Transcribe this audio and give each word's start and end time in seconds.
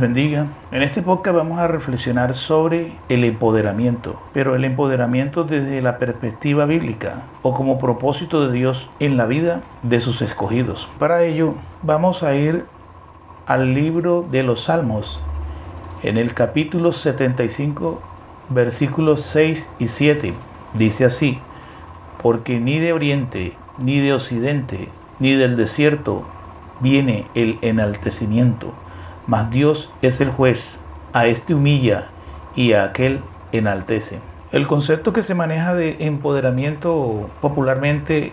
bendiga. 0.00 0.46
En 0.70 0.82
este 0.82 1.02
podcast 1.02 1.36
vamos 1.36 1.58
a 1.58 1.66
reflexionar 1.66 2.34
sobre 2.34 2.92
el 3.08 3.24
empoderamiento, 3.24 4.20
pero 4.32 4.54
el 4.54 4.64
empoderamiento 4.64 5.44
desde 5.44 5.82
la 5.82 5.98
perspectiva 5.98 6.66
bíblica 6.66 7.22
o 7.42 7.54
como 7.54 7.78
propósito 7.78 8.46
de 8.46 8.52
Dios 8.52 8.88
en 9.00 9.16
la 9.16 9.26
vida 9.26 9.62
de 9.82 10.00
sus 10.00 10.22
escogidos. 10.22 10.88
Para 10.98 11.24
ello 11.24 11.54
vamos 11.82 12.22
a 12.22 12.34
ir 12.34 12.64
al 13.46 13.74
libro 13.74 14.26
de 14.30 14.42
los 14.42 14.64
Salmos, 14.64 15.20
en 16.02 16.16
el 16.16 16.32
capítulo 16.32 16.92
75, 16.92 18.00
versículos 18.50 19.22
6 19.22 19.68
y 19.78 19.88
7. 19.88 20.34
Dice 20.74 21.04
así, 21.06 21.38
porque 22.22 22.60
ni 22.60 22.78
de 22.78 22.92
oriente, 22.92 23.54
ni 23.78 23.98
de 23.98 24.12
occidente, 24.12 24.88
ni 25.18 25.32
del 25.32 25.56
desierto 25.56 26.24
viene 26.80 27.26
el 27.34 27.58
enaltecimiento 27.62 28.74
mas 29.28 29.50
Dios 29.50 29.90
es 30.02 30.20
el 30.20 30.30
juez, 30.30 30.78
a 31.12 31.26
este 31.26 31.54
humilla 31.54 32.08
y 32.56 32.72
a 32.72 32.84
aquel 32.84 33.20
enaltece. 33.52 34.18
El 34.50 34.66
concepto 34.66 35.12
que 35.12 35.22
se 35.22 35.34
maneja 35.34 35.74
de 35.74 35.98
empoderamiento 36.00 37.30
popularmente 37.42 38.32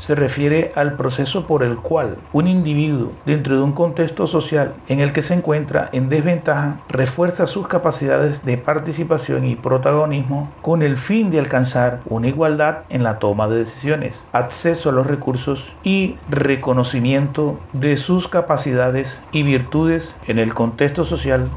se 0.00 0.14
refiere 0.14 0.72
al 0.74 0.94
proceso 0.94 1.46
por 1.46 1.62
el 1.62 1.76
cual 1.76 2.16
un 2.32 2.48
individuo 2.48 3.12
dentro 3.26 3.54
de 3.54 3.62
un 3.62 3.72
contexto 3.72 4.26
social 4.26 4.74
en 4.88 5.00
el 5.00 5.12
que 5.12 5.22
se 5.22 5.34
encuentra 5.34 5.90
en 5.92 6.08
desventaja 6.08 6.80
refuerza 6.88 7.46
sus 7.46 7.68
capacidades 7.68 8.44
de 8.44 8.56
participación 8.56 9.44
y 9.44 9.56
protagonismo 9.56 10.50
con 10.62 10.82
el 10.82 10.96
fin 10.96 11.30
de 11.30 11.38
alcanzar 11.38 12.00
una 12.06 12.28
igualdad 12.28 12.78
en 12.88 13.02
la 13.02 13.18
toma 13.18 13.48
de 13.48 13.58
decisiones, 13.58 14.26
acceso 14.32 14.88
a 14.88 14.92
los 14.92 15.06
recursos 15.06 15.72
y 15.84 16.16
reconocimiento 16.30 17.60
de 17.74 17.96
sus 17.98 18.26
capacidades 18.26 19.22
y 19.32 19.42
virtudes 19.42 20.16
en 20.26 20.38
el 20.38 20.54
contexto 20.54 21.04
social 21.04 21.50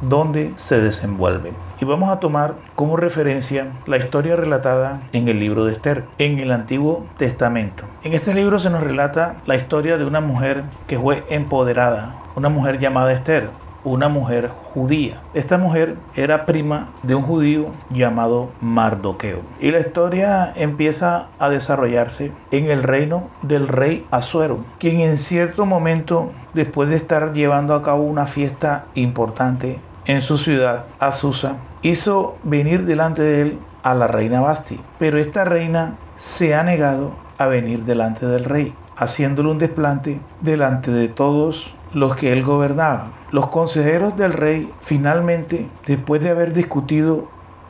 donde 0.00 0.52
se 0.56 0.80
desenvuelven. 0.80 1.54
Y 1.80 1.84
vamos 1.84 2.10
a 2.10 2.20
tomar 2.20 2.54
como 2.74 2.96
referencia 2.96 3.68
la 3.86 3.96
historia 3.96 4.36
relatada 4.36 5.00
en 5.12 5.28
el 5.28 5.38
libro 5.38 5.64
de 5.64 5.72
Esther, 5.72 6.04
en 6.18 6.38
el 6.38 6.52
Antiguo 6.52 7.06
Testamento. 7.16 7.84
En 8.02 8.12
este 8.12 8.34
libro 8.34 8.58
se 8.58 8.70
nos 8.70 8.82
relata 8.82 9.36
la 9.46 9.56
historia 9.56 9.96
de 9.96 10.04
una 10.04 10.20
mujer 10.20 10.64
que 10.86 10.98
fue 10.98 11.24
empoderada, 11.30 12.16
una 12.36 12.48
mujer 12.48 12.78
llamada 12.78 13.12
Esther, 13.12 13.48
una 13.84 14.08
mujer 14.08 14.50
judía. 14.74 15.20
Esta 15.34 15.58
mujer 15.58 15.96
era 16.14 16.46
prima 16.46 16.90
de 17.02 17.14
un 17.14 17.22
judío 17.22 17.68
llamado 17.90 18.50
Mardoqueo. 18.60 19.40
Y 19.60 19.70
la 19.70 19.80
historia 19.80 20.52
empieza 20.54 21.28
a 21.38 21.48
desarrollarse 21.48 22.32
en 22.50 22.70
el 22.70 22.82
reino 22.82 23.28
del 23.42 23.68
rey 23.68 24.06
Azuero, 24.10 24.58
quien 24.78 25.00
en 25.00 25.16
cierto 25.16 25.66
momento, 25.66 26.30
después 26.54 26.88
de 26.88 26.96
estar 26.96 27.32
llevando 27.32 27.74
a 27.74 27.82
cabo 27.82 28.02
una 28.02 28.26
fiesta 28.26 28.84
importante 28.94 29.78
en 30.06 30.20
su 30.20 30.38
ciudad, 30.38 30.84
Azusa, 30.98 31.56
hizo 31.82 32.36
venir 32.42 32.84
delante 32.84 33.22
de 33.22 33.42
él 33.42 33.58
a 33.82 33.94
la 33.94 34.06
reina 34.06 34.40
Basti. 34.40 34.80
Pero 34.98 35.18
esta 35.18 35.44
reina 35.44 35.96
se 36.16 36.54
ha 36.54 36.62
negado 36.62 37.12
a 37.38 37.46
venir 37.46 37.84
delante 37.84 38.26
del 38.26 38.44
rey, 38.44 38.74
haciéndole 38.96 39.50
un 39.50 39.58
desplante 39.58 40.20
delante 40.40 40.90
de 40.90 41.08
todos 41.08 41.74
los 41.92 42.16
que 42.16 42.32
él 42.32 42.42
gobernaba. 42.42 43.08
Los 43.30 43.48
consejeros 43.48 44.16
del 44.16 44.32
rey 44.32 44.70
finalmente, 44.80 45.68
después 45.86 46.22
de 46.22 46.30
haber 46.30 46.52
discutido 46.52 47.28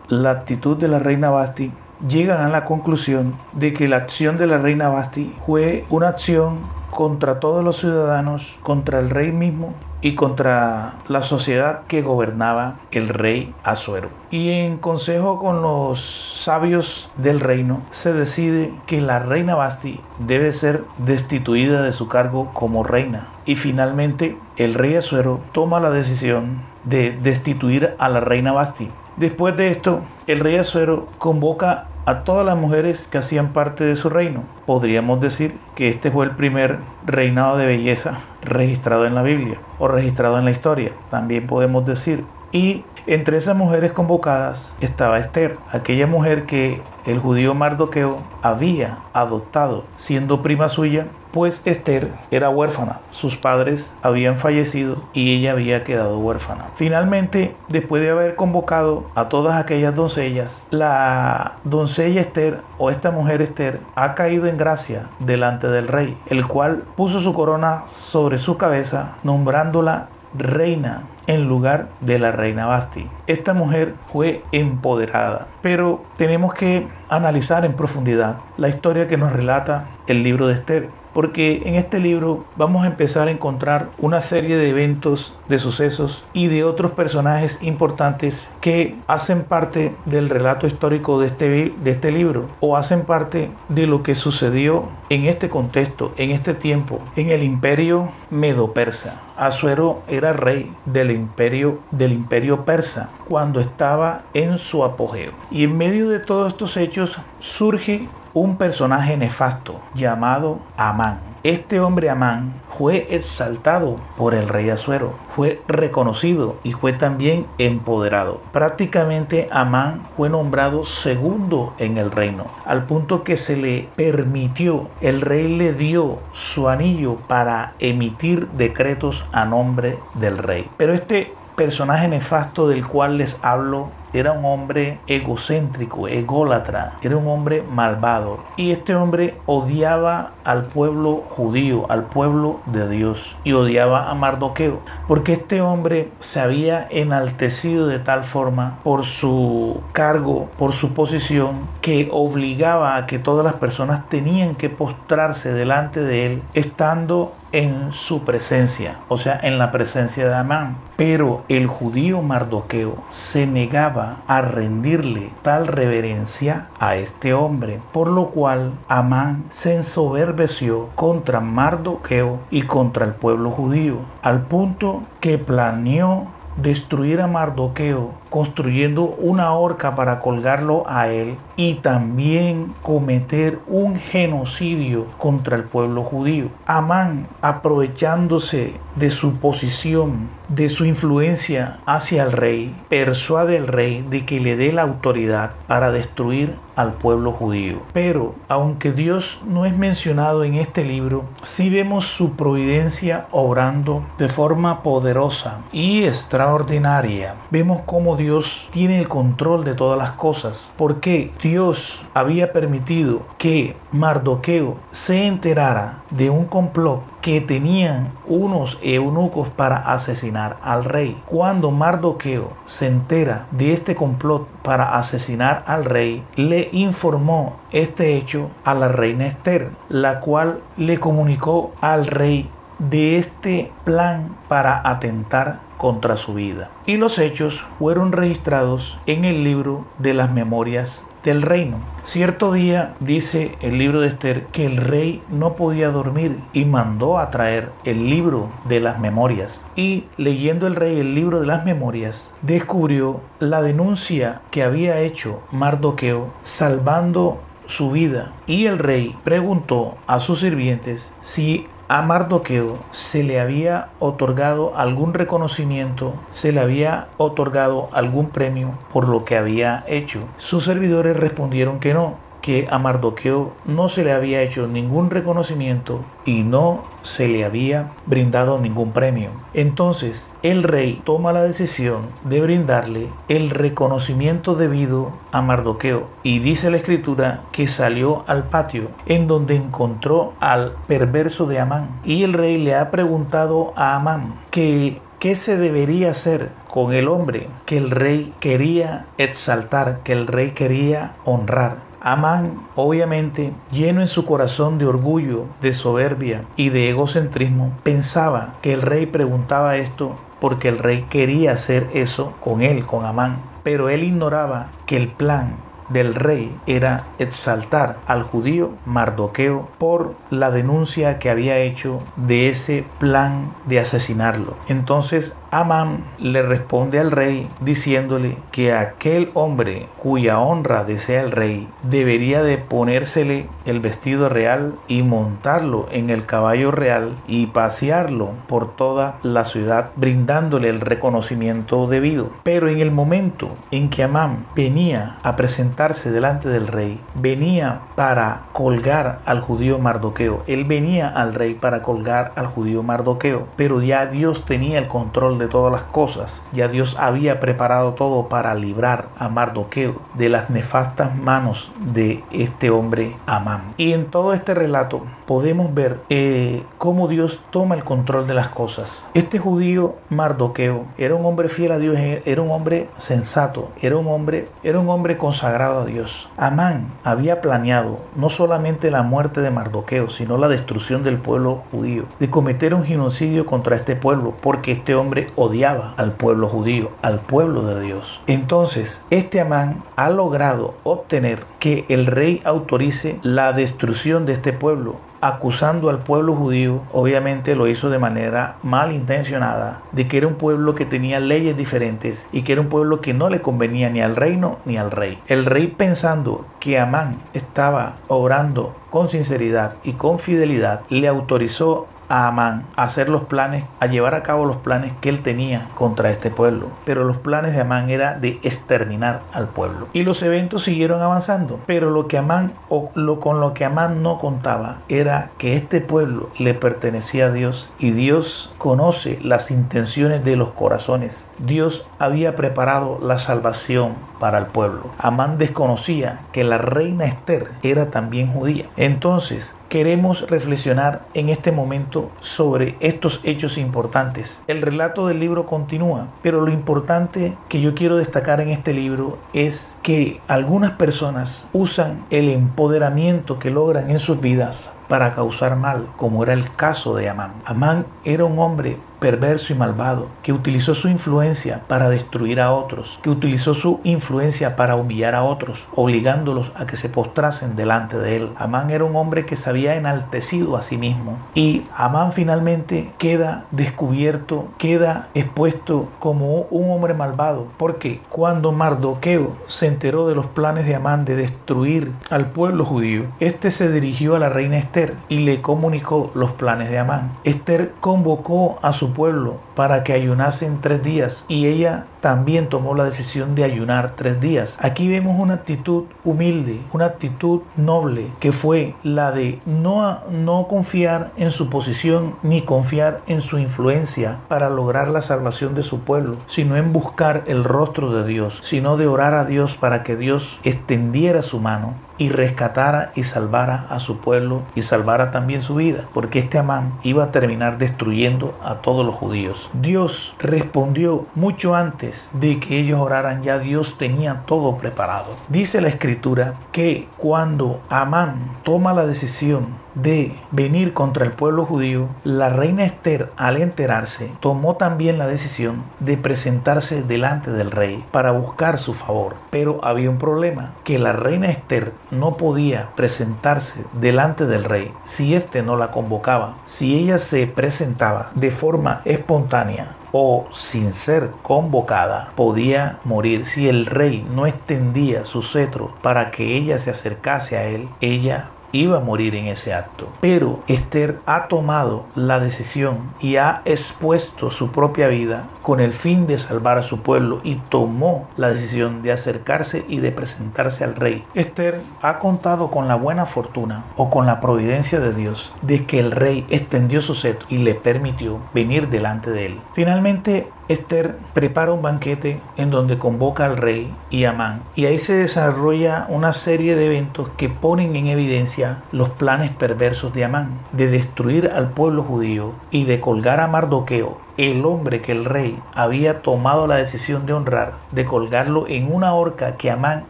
la 0.08 0.30
actitud 0.30 0.76
de 0.76 0.88
la 0.88 0.98
reina 0.98 1.30
Basti, 1.30 1.72
llegan 2.08 2.40
a 2.40 2.48
la 2.48 2.64
conclusión 2.64 3.34
de 3.52 3.72
que 3.72 3.88
la 3.88 3.96
acción 3.96 4.38
de 4.38 4.46
la 4.46 4.58
reina 4.58 4.88
Basti 4.88 5.34
fue 5.46 5.84
una 5.90 6.08
acción 6.08 6.58
contra 6.90 7.40
todos 7.40 7.64
los 7.64 7.76
ciudadanos, 7.76 8.58
contra 8.62 9.00
el 9.00 9.10
rey 9.10 9.32
mismo 9.32 9.74
y 10.02 10.14
contra 10.14 10.94
la 11.08 11.22
sociedad 11.22 11.84
que 11.86 12.02
gobernaba 12.02 12.76
el 12.90 13.08
rey 13.08 13.54
Azuero. 13.62 14.08
Y 14.30 14.50
en 14.50 14.78
consejo 14.78 15.38
con 15.38 15.62
los 15.62 16.00
sabios 16.00 17.10
del 17.16 17.40
reino 17.40 17.82
se 17.90 18.12
decide 18.12 18.72
que 18.86 19.00
la 19.00 19.18
reina 19.18 19.54
Basti 19.54 20.00
debe 20.18 20.52
ser 20.52 20.84
destituida 20.98 21.82
de 21.82 21.92
su 21.92 22.08
cargo 22.08 22.50
como 22.54 22.82
reina. 22.82 23.28
Y 23.44 23.56
finalmente 23.56 24.36
el 24.56 24.74
rey 24.74 24.96
Azuero 24.96 25.40
toma 25.52 25.80
la 25.80 25.90
decisión 25.90 26.62
de 26.84 27.12
destituir 27.12 27.94
a 27.98 28.08
la 28.08 28.20
reina 28.20 28.52
Basti. 28.52 28.90
Después 29.16 29.56
de 29.56 29.70
esto, 29.70 30.00
el 30.26 30.40
rey 30.40 30.56
Azuero 30.56 31.08
convoca 31.18 31.88
a 32.06 32.24
todas 32.24 32.46
las 32.46 32.56
mujeres 32.56 33.06
que 33.10 33.18
hacían 33.18 33.52
parte 33.52 33.84
de 33.84 33.96
su 33.96 34.08
reino. 34.08 34.44
Podríamos 34.66 35.20
decir 35.20 35.56
que 35.74 35.88
este 35.88 36.10
fue 36.10 36.24
el 36.24 36.32
primer 36.32 36.78
reinado 37.06 37.56
de 37.56 37.66
belleza 37.66 38.20
registrado 38.42 39.06
en 39.06 39.14
la 39.14 39.22
Biblia 39.22 39.58
o 39.78 39.88
registrado 39.88 40.38
en 40.38 40.44
la 40.44 40.50
historia, 40.50 40.92
también 41.10 41.46
podemos 41.46 41.84
decir. 41.84 42.24
Y 42.52 42.84
entre 43.06 43.36
esas 43.36 43.56
mujeres 43.56 43.92
convocadas 43.92 44.74
estaba 44.80 45.18
Esther, 45.18 45.56
aquella 45.70 46.06
mujer 46.06 46.46
que 46.46 46.82
el 47.06 47.18
judío 47.18 47.54
Mardoqueo 47.54 48.18
había 48.42 48.98
adoptado 49.12 49.84
siendo 49.96 50.42
prima 50.42 50.68
suya 50.68 51.06
pues 51.30 51.62
Esther 51.64 52.08
era 52.30 52.50
huérfana, 52.50 53.00
sus 53.10 53.36
padres 53.36 53.94
habían 54.02 54.36
fallecido 54.36 55.04
y 55.12 55.36
ella 55.36 55.52
había 55.52 55.84
quedado 55.84 56.18
huérfana. 56.18 56.66
Finalmente, 56.74 57.54
después 57.68 58.02
de 58.02 58.10
haber 58.10 58.34
convocado 58.34 59.08
a 59.14 59.28
todas 59.28 59.56
aquellas 59.56 59.94
doncellas, 59.94 60.66
la 60.70 61.56
doncella 61.64 62.20
Esther 62.20 62.62
o 62.78 62.90
esta 62.90 63.10
mujer 63.10 63.42
Esther 63.42 63.80
ha 63.94 64.14
caído 64.14 64.46
en 64.46 64.56
gracia 64.56 65.08
delante 65.20 65.68
del 65.68 65.88
rey, 65.88 66.18
el 66.26 66.46
cual 66.46 66.84
puso 66.96 67.20
su 67.20 67.32
corona 67.32 67.82
sobre 67.88 68.38
su 68.38 68.56
cabeza, 68.56 69.16
nombrándola 69.22 70.08
reina 70.34 71.02
en 71.26 71.48
lugar 71.48 71.88
de 72.00 72.18
la 72.18 72.32
reina 72.32 72.66
Basti. 72.66 73.08
Esta 73.26 73.54
mujer 73.54 73.94
fue 74.12 74.42
empoderada, 74.52 75.46
pero 75.62 76.02
tenemos 76.16 76.54
que 76.54 76.86
analizar 77.08 77.64
en 77.64 77.74
profundidad 77.74 78.38
la 78.56 78.68
historia 78.68 79.08
que 79.08 79.16
nos 79.16 79.32
relata 79.32 79.86
el 80.06 80.22
libro 80.22 80.46
de 80.46 80.54
Esther 80.54 80.88
porque 81.12 81.62
en 81.64 81.74
este 81.74 81.98
libro 81.98 82.44
vamos 82.56 82.84
a 82.84 82.86
empezar 82.86 83.28
a 83.28 83.30
encontrar 83.30 83.90
una 83.98 84.20
serie 84.20 84.56
de 84.56 84.70
eventos, 84.70 85.34
de 85.48 85.58
sucesos 85.58 86.24
y 86.32 86.46
de 86.46 86.64
otros 86.64 86.92
personajes 86.92 87.58
importantes 87.62 88.48
que 88.60 88.96
hacen 89.06 89.44
parte 89.44 89.94
del 90.06 90.28
relato 90.28 90.66
histórico 90.66 91.20
de 91.20 91.26
este, 91.28 91.48
de 91.48 91.90
este 91.90 92.12
libro 92.12 92.48
o 92.60 92.76
hacen 92.76 93.02
parte 93.02 93.50
de 93.68 93.86
lo 93.86 94.02
que 94.02 94.14
sucedió 94.14 94.88
en 95.08 95.26
este 95.26 95.48
contexto, 95.48 96.12
en 96.16 96.30
este 96.30 96.54
tiempo, 96.54 97.00
en 97.16 97.30
el 97.30 97.42
imperio 97.42 98.10
medo-persa. 98.30 99.20
Asuero 99.36 100.02
era 100.06 100.34
rey 100.34 100.70
del 100.84 101.10
imperio 101.10 101.80
del 101.90 102.12
imperio 102.12 102.64
persa 102.64 103.08
cuando 103.28 103.60
estaba 103.60 104.22
en 104.34 104.58
su 104.58 104.84
apogeo. 104.84 105.32
Y 105.50 105.64
en 105.64 105.76
medio 105.78 106.08
de 106.08 106.20
todos 106.20 106.52
estos 106.52 106.76
hechos 106.76 107.18
surge 107.38 108.08
un 108.34 108.56
personaje 108.56 109.16
nefasto 109.16 109.80
llamado 109.94 110.60
Amán. 110.76 111.20
Este 111.42 111.80
hombre 111.80 112.10
Amán 112.10 112.52
fue 112.76 113.06
exaltado 113.10 113.96
por 114.18 114.34
el 114.34 114.46
rey 114.46 114.68
Azuero, 114.68 115.14
fue 115.34 115.62
reconocido 115.68 116.56
y 116.64 116.72
fue 116.72 116.92
también 116.92 117.46
empoderado. 117.56 118.42
Prácticamente 118.52 119.48
Amán 119.50 120.06
fue 120.18 120.28
nombrado 120.28 120.84
segundo 120.84 121.72
en 121.78 121.96
el 121.96 122.10
reino, 122.10 122.44
al 122.66 122.84
punto 122.84 123.24
que 123.24 123.38
se 123.38 123.56
le 123.56 123.88
permitió, 123.96 124.88
el 125.00 125.22
rey 125.22 125.56
le 125.56 125.72
dio 125.72 126.18
su 126.32 126.68
anillo 126.68 127.16
para 127.26 127.72
emitir 127.78 128.48
decretos 128.50 129.24
a 129.32 129.46
nombre 129.46 129.98
del 130.14 130.36
rey. 130.36 130.68
Pero 130.76 130.92
este 130.92 131.32
personaje 131.56 132.08
nefasto 132.08 132.68
del 132.68 132.86
cual 132.86 133.18
les 133.18 133.38
hablo 133.42 133.90
era 134.12 134.32
un 134.32 134.44
hombre 134.44 135.00
egocéntrico, 135.06 136.08
ególatra, 136.08 136.94
era 137.02 137.16
un 137.16 137.28
hombre 137.28 137.62
malvado. 137.62 138.40
Y 138.56 138.72
este 138.72 138.94
hombre 138.94 139.36
odiaba 139.46 140.32
al 140.44 140.66
pueblo 140.66 141.22
judío, 141.28 141.86
al 141.90 142.04
pueblo 142.04 142.60
de 142.66 142.88
Dios, 142.88 143.36
y 143.44 143.52
odiaba 143.52 144.10
a 144.10 144.14
Mardoqueo, 144.14 144.80
porque 145.06 145.34
este 145.34 145.60
hombre 145.60 146.10
se 146.18 146.40
había 146.40 146.86
enaltecido 146.90 147.86
de 147.86 147.98
tal 147.98 148.24
forma 148.24 148.78
por 148.82 149.04
su 149.04 149.80
cargo, 149.92 150.48
por 150.58 150.72
su 150.72 150.92
posición, 150.92 151.68
que 151.80 152.08
obligaba 152.12 152.96
a 152.96 153.06
que 153.06 153.18
todas 153.18 153.44
las 153.44 153.54
personas 153.54 154.08
tenían 154.08 154.54
que 154.54 154.70
postrarse 154.70 155.52
delante 155.52 156.00
de 156.00 156.26
él, 156.26 156.42
estando 156.54 157.32
en 157.52 157.92
su 157.92 158.24
presencia, 158.24 158.98
o 159.08 159.16
sea, 159.16 159.38
en 159.42 159.58
la 159.58 159.70
presencia 159.70 160.28
de 160.28 160.34
Amán. 160.34 160.78
Pero 160.96 161.44
el 161.48 161.66
judío 161.66 162.22
Mardoqueo 162.22 162.96
se 163.08 163.46
negaba 163.46 164.18
a 164.26 164.40
rendirle 164.42 165.30
tal 165.42 165.66
reverencia 165.66 166.68
a 166.78 166.96
este 166.96 167.34
hombre, 167.34 167.80
por 167.92 168.08
lo 168.08 168.28
cual 168.30 168.72
Amán 168.88 169.44
se 169.48 169.74
ensoberbeció 169.74 170.88
contra 170.94 171.40
Mardoqueo 171.40 172.40
y 172.50 172.62
contra 172.62 173.06
el 173.06 173.14
pueblo 173.14 173.50
judío, 173.50 173.98
al 174.22 174.42
punto 174.42 175.02
que 175.20 175.38
planeó 175.38 176.26
destruir 176.56 177.20
a 177.20 177.26
Mardoqueo 177.26 178.19
construyendo 178.30 179.02
una 179.18 179.52
horca 179.52 179.94
para 179.94 180.20
colgarlo 180.20 180.84
a 180.86 181.08
él 181.08 181.36
y 181.56 181.74
también 181.74 182.72
cometer 182.82 183.58
un 183.66 183.96
genocidio 183.96 185.06
contra 185.18 185.56
el 185.56 185.64
pueblo 185.64 186.04
judío. 186.04 186.48
Amán, 186.64 187.26
aprovechándose 187.42 188.74
de 188.96 189.10
su 189.10 189.34
posición 189.34 190.40
de 190.50 190.68
su 190.68 190.84
influencia 190.84 191.78
hacia 191.86 192.24
el 192.24 192.32
rey, 192.32 192.74
persuade 192.88 193.56
al 193.56 193.68
rey 193.68 194.04
de 194.10 194.26
que 194.26 194.40
le 194.40 194.56
dé 194.56 194.72
la 194.72 194.82
autoridad 194.82 195.52
para 195.68 195.92
destruir 195.92 196.56
al 196.74 196.94
pueblo 196.94 197.32
judío. 197.32 197.82
Pero 197.92 198.34
aunque 198.48 198.92
Dios 198.92 199.40
no 199.46 199.64
es 199.64 199.76
mencionado 199.76 200.44
en 200.44 200.54
este 200.54 200.84
libro, 200.84 201.24
sí 201.42 201.70
vemos 201.70 202.06
su 202.06 202.32
providencia 202.32 203.26
obrando 203.30 204.04
de 204.18 204.28
forma 204.28 204.82
poderosa 204.82 205.58
y 205.72 206.04
extraordinaria. 206.04 207.36
Vemos 207.50 207.82
cómo 207.86 208.16
Dios 208.20 208.68
tiene 208.70 208.98
el 208.98 209.08
control 209.08 209.64
de 209.64 209.74
todas 209.74 209.98
las 209.98 210.10
cosas, 210.12 210.68
porque 210.76 211.32
Dios 211.42 212.02
había 212.12 212.52
permitido 212.52 213.22
que 213.38 213.76
Mardoqueo 213.92 214.76
se 214.90 215.26
enterara 215.26 216.02
de 216.10 216.28
un 216.28 216.44
complot 216.44 217.00
que 217.22 217.40
tenían 217.40 218.12
unos 218.26 218.78
eunucos 218.82 219.48
para 219.48 219.78
asesinar 219.78 220.58
al 220.62 220.84
rey. 220.84 221.18
Cuando 221.24 221.70
Mardoqueo 221.70 222.52
se 222.66 222.88
entera 222.88 223.46
de 223.52 223.72
este 223.72 223.94
complot 223.94 224.46
para 224.62 224.98
asesinar 224.98 225.64
al 225.66 225.86
rey, 225.86 226.22
le 226.36 226.68
informó 226.72 227.56
este 227.72 228.18
hecho 228.18 228.50
a 228.64 228.74
la 228.74 228.88
reina 228.88 229.26
Esther, 229.26 229.70
la 229.88 230.20
cual 230.20 230.60
le 230.76 231.00
comunicó 231.00 231.72
al 231.80 232.04
rey 232.04 232.50
de 232.78 233.16
este 233.16 233.72
plan 233.84 234.36
para 234.48 234.86
atentar 234.86 235.69
contra 235.80 236.18
su 236.18 236.34
vida. 236.34 236.68
Y 236.84 236.98
los 236.98 237.18
hechos 237.18 237.64
fueron 237.78 238.12
registrados 238.12 238.98
en 239.06 239.24
el 239.24 239.44
libro 239.44 239.86
de 239.98 240.12
las 240.12 240.30
memorias 240.30 241.06
del 241.24 241.40
reino. 241.40 241.78
Cierto 242.02 242.52
día 242.52 242.96
dice 243.00 243.56
el 243.62 243.78
libro 243.78 244.02
de 244.02 244.08
Esther 244.08 244.44
que 244.52 244.66
el 244.66 244.76
rey 244.76 245.22
no 245.30 245.56
podía 245.56 245.90
dormir 245.90 246.38
y 246.52 246.66
mandó 246.66 247.18
a 247.18 247.30
traer 247.30 247.70
el 247.84 248.10
libro 248.10 248.50
de 248.68 248.80
las 248.80 249.00
memorias. 249.00 249.66
Y 249.74 250.04
leyendo 250.18 250.66
el 250.66 250.74
rey 250.74 251.00
el 251.00 251.14
libro 251.14 251.40
de 251.40 251.46
las 251.46 251.64
memorias, 251.64 252.34
descubrió 252.42 253.22
la 253.38 253.62
denuncia 253.62 254.42
que 254.50 254.62
había 254.62 255.00
hecho 255.00 255.40
Mardoqueo 255.50 256.30
salvando 256.44 257.40
su 257.64 257.90
vida. 257.90 258.34
Y 258.46 258.66
el 258.66 258.78
rey 258.78 259.16
preguntó 259.24 259.96
a 260.06 260.20
sus 260.20 260.40
sirvientes 260.40 261.14
si 261.22 261.66
a 261.90 262.02
Mardoqueo 262.02 262.78
se 262.92 263.24
le 263.24 263.40
había 263.40 263.88
otorgado 263.98 264.76
algún 264.76 265.12
reconocimiento, 265.12 266.14
se 266.30 266.52
le 266.52 266.60
había 266.60 267.08
otorgado 267.16 267.88
algún 267.92 268.30
premio 268.30 268.78
por 268.92 269.08
lo 269.08 269.24
que 269.24 269.36
había 269.36 269.82
hecho. 269.88 270.20
Sus 270.36 270.62
servidores 270.62 271.16
respondieron 271.16 271.80
que 271.80 271.92
no, 271.92 272.14
que 272.40 272.68
a 272.70 272.78
Mardoqueo 272.78 273.52
no 273.64 273.88
se 273.88 274.04
le 274.04 274.12
había 274.12 274.42
hecho 274.42 274.66
ningún 274.66 275.10
reconocimiento 275.10 276.04
y 276.24 276.42
no 276.42 276.84
se 277.02 277.28
le 277.28 277.44
había 277.44 277.92
brindado 278.06 278.58
ningún 278.58 278.92
premio. 278.92 279.30
Entonces 279.54 280.30
el 280.42 280.62
rey 280.62 281.00
toma 281.04 281.32
la 281.32 281.42
decisión 281.42 282.08
de 282.24 282.40
brindarle 282.40 283.08
el 283.28 283.50
reconocimiento 283.50 284.54
debido 284.54 285.12
a 285.32 285.42
Mardoqueo 285.42 286.08
y 286.22 286.40
dice 286.40 286.70
la 286.70 286.76
escritura 286.76 287.42
que 287.52 287.68
salió 287.68 288.24
al 288.26 288.44
patio 288.44 288.88
en 289.06 289.26
donde 289.26 289.56
encontró 289.56 290.34
al 290.40 290.76
perverso 290.86 291.46
de 291.46 291.60
Amán 291.60 292.00
y 292.04 292.22
el 292.22 292.32
rey 292.32 292.58
le 292.58 292.74
ha 292.74 292.90
preguntado 292.90 293.72
a 293.76 293.94
Amán 293.94 294.34
que 294.50 295.00
¿Qué 295.20 295.36
se 295.36 295.58
debería 295.58 296.12
hacer 296.12 296.48
con 296.66 296.94
el 296.94 297.06
hombre 297.06 297.48
que 297.66 297.76
el 297.76 297.90
rey 297.90 298.32
quería 298.40 299.04
exaltar, 299.18 300.00
que 300.02 300.14
el 300.14 300.26
rey 300.26 300.52
quería 300.52 301.14
honrar? 301.26 301.89
Amán, 302.00 302.66
obviamente, 302.76 303.52
lleno 303.70 304.00
en 304.00 304.06
su 304.06 304.24
corazón 304.24 304.78
de 304.78 304.86
orgullo, 304.86 305.46
de 305.60 305.72
soberbia 305.72 306.44
y 306.56 306.70
de 306.70 306.88
egocentrismo, 306.90 307.72
pensaba 307.82 308.54
que 308.62 308.72
el 308.72 308.82
rey 308.82 309.06
preguntaba 309.06 309.76
esto 309.76 310.18
porque 310.40 310.68
el 310.68 310.78
rey 310.78 311.06
quería 311.10 311.52
hacer 311.52 311.88
eso 311.92 312.32
con 312.40 312.62
él, 312.62 312.86
con 312.86 313.04
Amán. 313.04 313.42
Pero 313.62 313.90
él 313.90 314.02
ignoraba 314.02 314.70
que 314.86 314.96
el 314.96 315.08
plan 315.08 315.56
del 315.90 316.14
rey 316.14 316.56
era 316.66 317.08
exaltar 317.18 317.98
al 318.06 318.22
judío 318.22 318.70
Mardoqueo 318.86 319.68
por 319.76 320.14
la 320.30 320.50
denuncia 320.50 321.18
que 321.18 321.28
había 321.28 321.58
hecho 321.58 322.00
de 322.16 322.48
ese 322.48 322.84
plan 322.98 323.52
de 323.66 323.80
asesinarlo. 323.80 324.56
Entonces 324.68 325.36
Amán 325.50 326.04
le 326.18 326.42
responde 326.42 327.00
al 327.00 327.10
rey 327.10 327.48
diciéndole 327.60 328.36
que 328.52 328.72
aquel 328.72 329.30
hombre 329.34 329.88
cuya 329.98 330.38
honra 330.38 330.84
desea 330.84 331.22
el 331.22 331.32
rey 331.32 331.68
debería 331.82 332.44
de 332.44 332.56
ponérsele 332.56 333.48
el 333.64 333.80
vestido 333.80 334.28
real 334.28 334.76
y 334.86 335.02
montarlo 335.02 335.88
en 335.90 336.08
el 336.10 336.24
caballo 336.24 336.70
real 336.70 337.16
y 337.26 337.46
pasearlo 337.46 338.30
por 338.46 338.76
toda 338.76 339.18
la 339.24 339.44
ciudad 339.44 339.90
brindándole 339.96 340.68
el 340.68 340.80
reconocimiento 340.80 341.88
debido. 341.88 342.30
Pero 342.44 342.68
en 342.68 342.78
el 342.78 342.92
momento 342.92 343.50
en 343.72 343.90
que 343.90 344.04
Amán 344.04 344.46
venía 344.54 345.18
a 345.24 345.34
presentarse 345.34 346.12
delante 346.12 346.48
del 346.48 346.68
rey, 346.68 347.00
venía 347.14 347.80
para 347.96 348.42
colgar 348.52 349.18
al 349.24 349.40
judío 349.40 349.78
Mardoqueo. 349.80 350.44
Él 350.46 350.64
venía 350.64 351.08
al 351.08 351.34
rey 351.34 351.54
para 351.54 351.82
colgar 351.82 352.32
al 352.36 352.46
judío 352.46 352.84
Mardoqueo, 352.84 353.48
pero 353.56 353.82
ya 353.82 354.06
Dios 354.06 354.44
tenía 354.44 354.78
el 354.78 354.86
control 354.86 355.39
de 355.40 355.48
todas 355.48 355.72
las 355.72 355.82
cosas. 355.82 356.42
Ya 356.52 356.68
Dios 356.68 356.96
había 356.98 357.40
preparado 357.40 357.94
todo 357.94 358.28
para 358.28 358.54
librar 358.54 359.08
a 359.18 359.28
Mardoqueo 359.28 360.00
de 360.14 360.28
las 360.28 360.50
nefastas 360.50 361.16
manos 361.16 361.72
de 361.80 362.22
este 362.30 362.70
hombre 362.70 363.16
Amán. 363.26 363.74
Y 363.76 363.92
en 363.92 364.06
todo 364.06 364.34
este 364.34 364.54
relato 364.54 365.02
podemos 365.26 365.74
ver 365.74 366.00
eh, 366.08 366.64
cómo 366.78 367.08
Dios 367.08 367.40
toma 367.50 367.74
el 367.74 367.84
control 367.84 368.26
de 368.26 368.34
las 368.34 368.48
cosas. 368.48 369.08
Este 369.14 369.38
judío 369.38 369.94
Mardoqueo 370.08 370.84
era 370.98 371.14
un 371.14 371.24
hombre 371.24 371.48
fiel 371.48 371.72
a 371.72 371.78
Dios, 371.78 371.96
era 371.98 372.42
un 372.42 372.50
hombre 372.50 372.88
sensato, 372.96 373.70
era 373.80 373.96
un 373.96 374.08
hombre, 374.08 374.48
era 374.62 374.80
un 374.80 374.88
hombre 374.88 375.16
consagrado 375.16 375.80
a 375.80 375.86
Dios. 375.86 376.28
Amán 376.36 376.92
había 377.04 377.40
planeado 377.40 377.98
no 378.16 378.28
solamente 378.28 378.90
la 378.90 379.02
muerte 379.02 379.40
de 379.40 379.50
Mardoqueo, 379.50 380.08
sino 380.08 380.36
la 380.36 380.48
destrucción 380.48 381.02
del 381.02 381.18
pueblo 381.18 381.62
judío, 381.70 382.04
de 382.18 382.30
cometer 382.30 382.74
un 382.74 382.84
genocidio 382.84 383.46
contra 383.46 383.76
este 383.76 383.96
pueblo, 383.96 384.34
porque 384.40 384.72
este 384.72 384.94
hombre 384.94 385.28
odiaba 385.36 385.94
al 385.96 386.12
pueblo 386.12 386.48
judío, 386.48 386.90
al 387.02 387.20
pueblo 387.20 387.62
de 387.62 387.80
Dios. 387.80 388.20
Entonces, 388.26 389.04
este 389.10 389.40
Amán 389.40 389.82
ha 389.96 390.10
logrado 390.10 390.74
obtener 390.84 391.44
que 391.58 391.84
el 391.88 392.06
rey 392.06 392.40
autorice 392.44 393.18
la 393.22 393.52
destrucción 393.52 394.26
de 394.26 394.32
este 394.32 394.52
pueblo 394.52 394.96
acusando 395.20 395.90
al 395.90 395.98
pueblo 395.98 396.34
judío, 396.34 396.82
obviamente 396.92 397.54
lo 397.54 397.68
hizo 397.68 397.90
de 397.90 397.98
manera 397.98 398.56
malintencionada, 398.62 399.82
de 399.92 400.08
que 400.08 400.18
era 400.18 400.26
un 400.26 400.34
pueblo 400.34 400.74
que 400.74 400.86
tenía 400.86 401.20
leyes 401.20 401.56
diferentes 401.56 402.26
y 402.32 402.42
que 402.42 402.52
era 402.52 402.62
un 402.62 402.68
pueblo 402.68 403.00
que 403.00 403.12
no 403.12 403.28
le 403.28 403.42
convenía 403.42 403.90
ni 403.90 404.00
al 404.00 404.16
reino 404.16 404.58
ni 404.64 404.78
al 404.78 404.90
rey. 404.90 405.20
El 405.28 405.44
rey 405.44 405.66
pensando 405.66 406.46
que 406.58 406.78
Amán 406.78 407.20
estaba 407.34 407.96
obrando 408.08 408.74
con 408.88 409.08
sinceridad 409.08 409.74
y 409.84 409.92
con 409.92 410.18
fidelidad, 410.18 410.82
le 410.88 411.06
autorizó 411.06 411.86
a 412.10 412.26
Amán 412.26 412.66
a 412.76 412.82
hacer 412.82 413.08
los 413.08 413.24
planes, 413.24 413.64
a 413.78 413.86
llevar 413.86 414.14
a 414.14 414.22
cabo 414.22 414.44
los 414.44 414.58
planes 414.58 414.92
que 415.00 415.08
él 415.08 415.22
tenía 415.22 415.68
contra 415.74 416.10
este 416.10 416.30
pueblo. 416.30 416.68
Pero 416.84 417.04
los 417.04 417.16
planes 417.16 417.54
de 417.54 417.62
Amán 417.62 417.88
era 417.88 418.14
de 418.14 418.40
exterminar 418.42 419.22
al 419.32 419.48
pueblo. 419.48 419.88
Y 419.94 420.02
los 420.02 420.20
eventos 420.22 420.64
siguieron 420.64 421.00
avanzando. 421.00 421.60
Pero 421.66 421.88
lo 421.90 422.08
que 422.08 422.18
Amán, 422.18 422.52
o 422.68 422.90
lo 422.94 423.20
con 423.20 423.40
lo 423.40 423.54
que 423.54 423.64
Amán 423.64 424.02
no 424.02 424.18
contaba, 424.18 424.78
era 424.88 425.30
que 425.38 425.56
este 425.56 425.80
pueblo 425.80 426.28
le 426.38 426.52
pertenecía 426.52 427.26
a 427.26 427.32
Dios 427.32 427.70
y 427.78 427.92
Dios 427.92 428.52
conoce 428.58 429.18
las 429.22 429.50
intenciones 429.50 430.24
de 430.24 430.36
los 430.36 430.50
corazones. 430.50 431.28
Dios 431.38 431.86
había 431.98 432.34
preparado 432.34 432.98
la 433.00 433.18
salvación 433.18 433.94
para 434.18 434.38
el 434.38 434.46
pueblo. 434.46 434.90
Amán 434.98 435.38
desconocía 435.38 436.20
que 436.32 436.44
la 436.44 436.58
reina 436.58 437.06
Esther 437.06 437.48
era 437.62 437.90
también 437.90 438.32
judía. 438.32 438.66
Entonces, 438.76 439.56
queremos 439.68 440.28
reflexionar 440.28 441.02
en 441.14 441.28
este 441.28 441.52
momento 441.52 441.99
sobre 442.20 442.76
estos 442.80 443.20
hechos 443.22 443.58
importantes. 443.58 444.40
El 444.46 444.62
relato 444.62 445.06
del 445.06 445.20
libro 445.20 445.46
continúa, 445.46 446.08
pero 446.22 446.40
lo 446.40 446.50
importante 446.50 447.36
que 447.48 447.60
yo 447.60 447.74
quiero 447.74 447.96
destacar 447.96 448.40
en 448.40 448.48
este 448.50 448.72
libro 448.72 449.18
es 449.32 449.74
que 449.82 450.20
algunas 450.28 450.72
personas 450.72 451.46
usan 451.52 452.06
el 452.10 452.28
empoderamiento 452.28 453.38
que 453.38 453.50
logran 453.50 453.90
en 453.90 453.98
sus 453.98 454.20
vidas 454.20 454.70
para 454.90 455.14
causar 455.14 455.54
mal, 455.54 455.86
como 455.96 456.24
era 456.24 456.32
el 456.32 456.52
caso 456.56 456.96
de 456.96 457.08
Amán. 457.08 457.32
Amán 457.46 457.86
era 458.04 458.24
un 458.24 458.40
hombre 458.40 458.76
perverso 458.98 459.52
y 459.52 459.56
malvado, 459.56 460.08
que 460.22 460.32
utilizó 460.32 460.74
su 460.74 460.88
influencia 460.88 461.62
para 461.66 461.88
destruir 461.88 462.40
a 462.40 462.52
otros, 462.52 463.00
que 463.02 463.08
utilizó 463.08 463.54
su 463.54 463.80
influencia 463.82 464.56
para 464.56 464.76
humillar 464.76 465.14
a 465.14 465.22
otros, 465.22 465.68
obligándolos 465.74 466.52
a 466.54 466.66
que 466.66 466.76
se 466.76 466.90
postrasen 466.90 467.56
delante 467.56 467.96
de 467.96 468.16
él. 468.16 468.30
Amán 468.36 468.70
era 468.70 468.84
un 468.84 468.94
hombre 468.96 469.24
que 469.24 469.36
se 469.36 469.48
había 469.48 469.74
enaltecido 469.76 470.56
a 470.56 470.62
sí 470.62 470.76
mismo 470.76 471.18
y 471.34 471.64
Amán 471.74 472.12
finalmente 472.12 472.92
queda 472.98 473.46
descubierto, 473.52 474.48
queda 474.58 475.08
expuesto 475.14 475.88
como 475.98 476.42
un 476.50 476.70
hombre 476.70 476.92
malvado, 476.92 477.46
porque 477.56 478.02
cuando 478.10 478.52
Mardoqueo 478.52 479.36
se 479.46 479.66
enteró 479.66 480.06
de 480.08 480.14
los 480.14 480.26
planes 480.26 480.66
de 480.66 480.74
Amán 480.74 481.06
de 481.06 481.16
destruir 481.16 481.92
al 482.10 482.32
pueblo 482.32 482.66
judío, 482.66 483.06
este 483.18 483.50
se 483.50 483.72
dirigió 483.72 484.14
a 484.14 484.18
la 484.18 484.28
reina 484.28 484.58
Esther 484.58 484.79
y 485.08 485.20
le 485.20 485.40
comunicó 485.42 486.10
los 486.14 486.32
planes 486.32 486.70
de 486.70 486.78
Amán. 486.78 487.16
Esther 487.24 487.72
convocó 487.80 488.58
a 488.62 488.72
su 488.72 488.92
pueblo 488.92 489.38
para 489.54 489.84
que 489.84 489.92
ayunasen 489.92 490.60
tres 490.60 490.82
días 490.82 491.24
y 491.28 491.46
ella 491.46 491.86
también 492.00 492.48
tomó 492.48 492.74
la 492.74 492.84
decisión 492.84 493.34
de 493.34 493.44
ayunar 493.44 493.94
tres 493.96 494.20
días. 494.20 494.56
Aquí 494.60 494.88
vemos 494.88 495.18
una 495.18 495.34
actitud 495.34 495.84
humilde, 496.04 496.60
una 496.72 496.86
actitud 496.86 497.42
noble 497.56 498.10
que 498.20 498.32
fue 498.32 498.74
la 498.82 499.12
de 499.12 499.40
no, 499.44 500.00
no 500.10 500.46
confiar 500.48 501.12
en 501.16 501.30
su 501.30 501.50
posición 501.50 502.16
ni 502.22 502.42
confiar 502.42 503.02
en 503.06 503.20
su 503.20 503.38
influencia 503.38 504.20
para 504.28 504.48
lograr 504.48 504.88
la 504.88 505.02
salvación 505.02 505.54
de 505.54 505.62
su 505.62 505.80
pueblo, 505.80 506.16
sino 506.26 506.56
en 506.56 506.72
buscar 506.72 507.24
el 507.26 507.44
rostro 507.44 507.92
de 507.92 508.06
Dios, 508.06 508.40
sino 508.42 508.76
de 508.76 508.86
orar 508.86 509.14
a 509.14 509.24
Dios 509.24 509.56
para 509.56 509.82
que 509.82 509.96
Dios 509.96 510.40
extendiera 510.42 511.22
su 511.22 511.38
mano 511.40 511.74
y 512.00 512.08
rescatara 512.08 512.92
y 512.94 513.02
salvara 513.02 513.66
a 513.68 513.78
su 513.78 513.98
pueblo 513.98 514.42
y 514.54 514.62
salvara 514.62 515.10
también 515.10 515.42
su 515.42 515.54
vida, 515.54 515.84
porque 515.92 516.18
este 516.18 516.38
Amán 516.38 516.72
iba 516.82 517.04
a 517.04 517.10
terminar 517.12 517.58
destruyendo 517.58 518.36
a 518.42 518.56
todos 518.56 518.86
los 518.86 518.94
judíos. 518.94 519.50
Dios 519.52 520.14
respondió 520.18 521.04
mucho 521.14 521.54
antes 521.54 522.10
de 522.14 522.40
que 522.40 522.58
ellos 522.58 522.80
oraran, 522.80 523.22
ya 523.22 523.38
Dios 523.38 523.76
tenía 523.76 524.22
todo 524.24 524.56
preparado. 524.56 525.14
Dice 525.28 525.60
la 525.60 525.68
escritura 525.68 526.36
que 526.52 526.88
cuando 526.96 527.60
Amán 527.68 528.38
toma 528.44 528.72
la 528.72 528.86
decisión 528.86 529.60
de 529.74 530.14
venir 530.30 530.72
contra 530.72 531.04
el 531.04 531.12
pueblo 531.12 531.44
judío, 531.44 531.88
la 532.04 532.28
reina 532.28 532.64
Esther, 532.64 533.10
al 533.16 533.36
enterarse, 533.36 534.12
tomó 534.20 534.56
también 534.56 534.98
la 534.98 535.06
decisión 535.06 535.64
de 535.80 535.96
presentarse 535.96 536.82
delante 536.82 537.30
del 537.30 537.50
rey 537.50 537.84
para 537.90 538.12
buscar 538.12 538.58
su 538.58 538.74
favor. 538.74 539.16
Pero 539.30 539.60
había 539.62 539.90
un 539.90 539.98
problema, 539.98 540.54
que 540.64 540.78
la 540.78 540.92
reina 540.92 541.28
Esther 541.30 541.72
no 541.90 542.16
podía 542.16 542.70
presentarse 542.76 543.64
delante 543.72 544.26
del 544.26 544.44
rey 544.44 544.72
si 544.84 545.14
éste 545.14 545.42
no 545.42 545.56
la 545.56 545.70
convocaba. 545.70 546.38
Si 546.46 546.78
ella 546.78 546.98
se 546.98 547.26
presentaba 547.26 548.10
de 548.14 548.30
forma 548.30 548.82
espontánea, 548.84 549.76
o 549.92 550.26
sin 550.32 550.72
ser 550.72 551.10
convocada 551.22 552.12
podía 552.14 552.78
morir 552.84 553.26
si 553.26 553.48
el 553.48 553.66
rey 553.66 554.06
no 554.14 554.26
extendía 554.26 555.04
su 555.04 555.22
cetro 555.22 555.74
para 555.82 556.10
que 556.10 556.36
ella 556.36 556.58
se 556.58 556.70
acercase 556.70 557.36
a 557.36 557.44
él 557.44 557.68
ella 557.80 558.30
iba 558.52 558.78
a 558.78 558.80
morir 558.80 559.14
en 559.14 559.26
ese 559.26 559.54
acto. 559.54 559.88
Pero 560.00 560.42
Esther 560.46 561.00
ha 561.06 561.28
tomado 561.28 561.86
la 561.94 562.20
decisión 562.20 562.92
y 563.00 563.16
ha 563.16 563.42
expuesto 563.44 564.30
su 564.30 564.50
propia 564.50 564.88
vida 564.88 565.28
con 565.42 565.60
el 565.60 565.74
fin 565.74 566.06
de 566.06 566.18
salvar 566.18 566.58
a 566.58 566.62
su 566.62 566.80
pueblo 566.80 567.20
y 567.24 567.36
tomó 567.36 568.08
la 568.16 568.28
decisión 568.28 568.82
de 568.82 568.92
acercarse 568.92 569.64
y 569.68 569.78
de 569.78 569.92
presentarse 569.92 570.64
al 570.64 570.76
rey. 570.76 571.04
Esther 571.14 571.60
ha 571.82 571.98
contado 571.98 572.50
con 572.50 572.68
la 572.68 572.74
buena 572.74 573.06
fortuna 573.06 573.64
o 573.76 573.90
con 573.90 574.06
la 574.06 574.20
providencia 574.20 574.80
de 574.80 574.94
Dios 574.94 575.32
de 575.42 575.66
que 575.66 575.80
el 575.80 575.92
rey 575.92 576.26
extendió 576.30 576.80
su 576.80 576.94
cetro 576.94 577.26
y 577.30 577.38
le 577.38 577.54
permitió 577.54 578.18
venir 578.34 578.68
delante 578.68 579.10
de 579.10 579.26
él. 579.26 579.40
Finalmente 579.54 580.28
Esther 580.50 580.96
prepara 581.14 581.52
un 581.52 581.62
banquete 581.62 582.20
en 582.36 582.50
donde 582.50 582.76
convoca 582.76 583.24
al 583.24 583.36
rey 583.36 583.72
y 583.88 584.04
Amán 584.04 584.42
y 584.56 584.66
ahí 584.66 584.80
se 584.80 584.94
desarrolla 584.94 585.86
una 585.88 586.12
serie 586.12 586.56
de 586.56 586.66
eventos 586.66 587.08
que 587.16 587.28
ponen 587.28 587.76
en 587.76 587.86
evidencia 587.86 588.64
los 588.72 588.88
planes 588.88 589.30
perversos 589.30 589.94
de 589.94 590.04
Amán 590.04 590.32
de 590.50 590.66
destruir 590.66 591.30
al 591.32 591.50
pueblo 591.50 591.84
judío 591.84 592.32
y 592.50 592.64
de 592.64 592.80
colgar 592.80 593.20
a 593.20 593.28
Mardoqueo 593.28 593.98
el 594.28 594.44
hombre 594.44 594.82
que 594.82 594.92
el 594.92 595.06
rey 595.06 595.40
había 595.54 596.02
tomado 596.02 596.46
la 596.46 596.56
decisión 596.56 597.06
de 597.06 597.14
honrar, 597.14 597.54
de 597.72 597.86
colgarlo 597.86 598.46
en 598.48 598.70
una 598.70 598.92
horca 598.92 599.36
que 599.36 599.50
Amán 599.50 599.86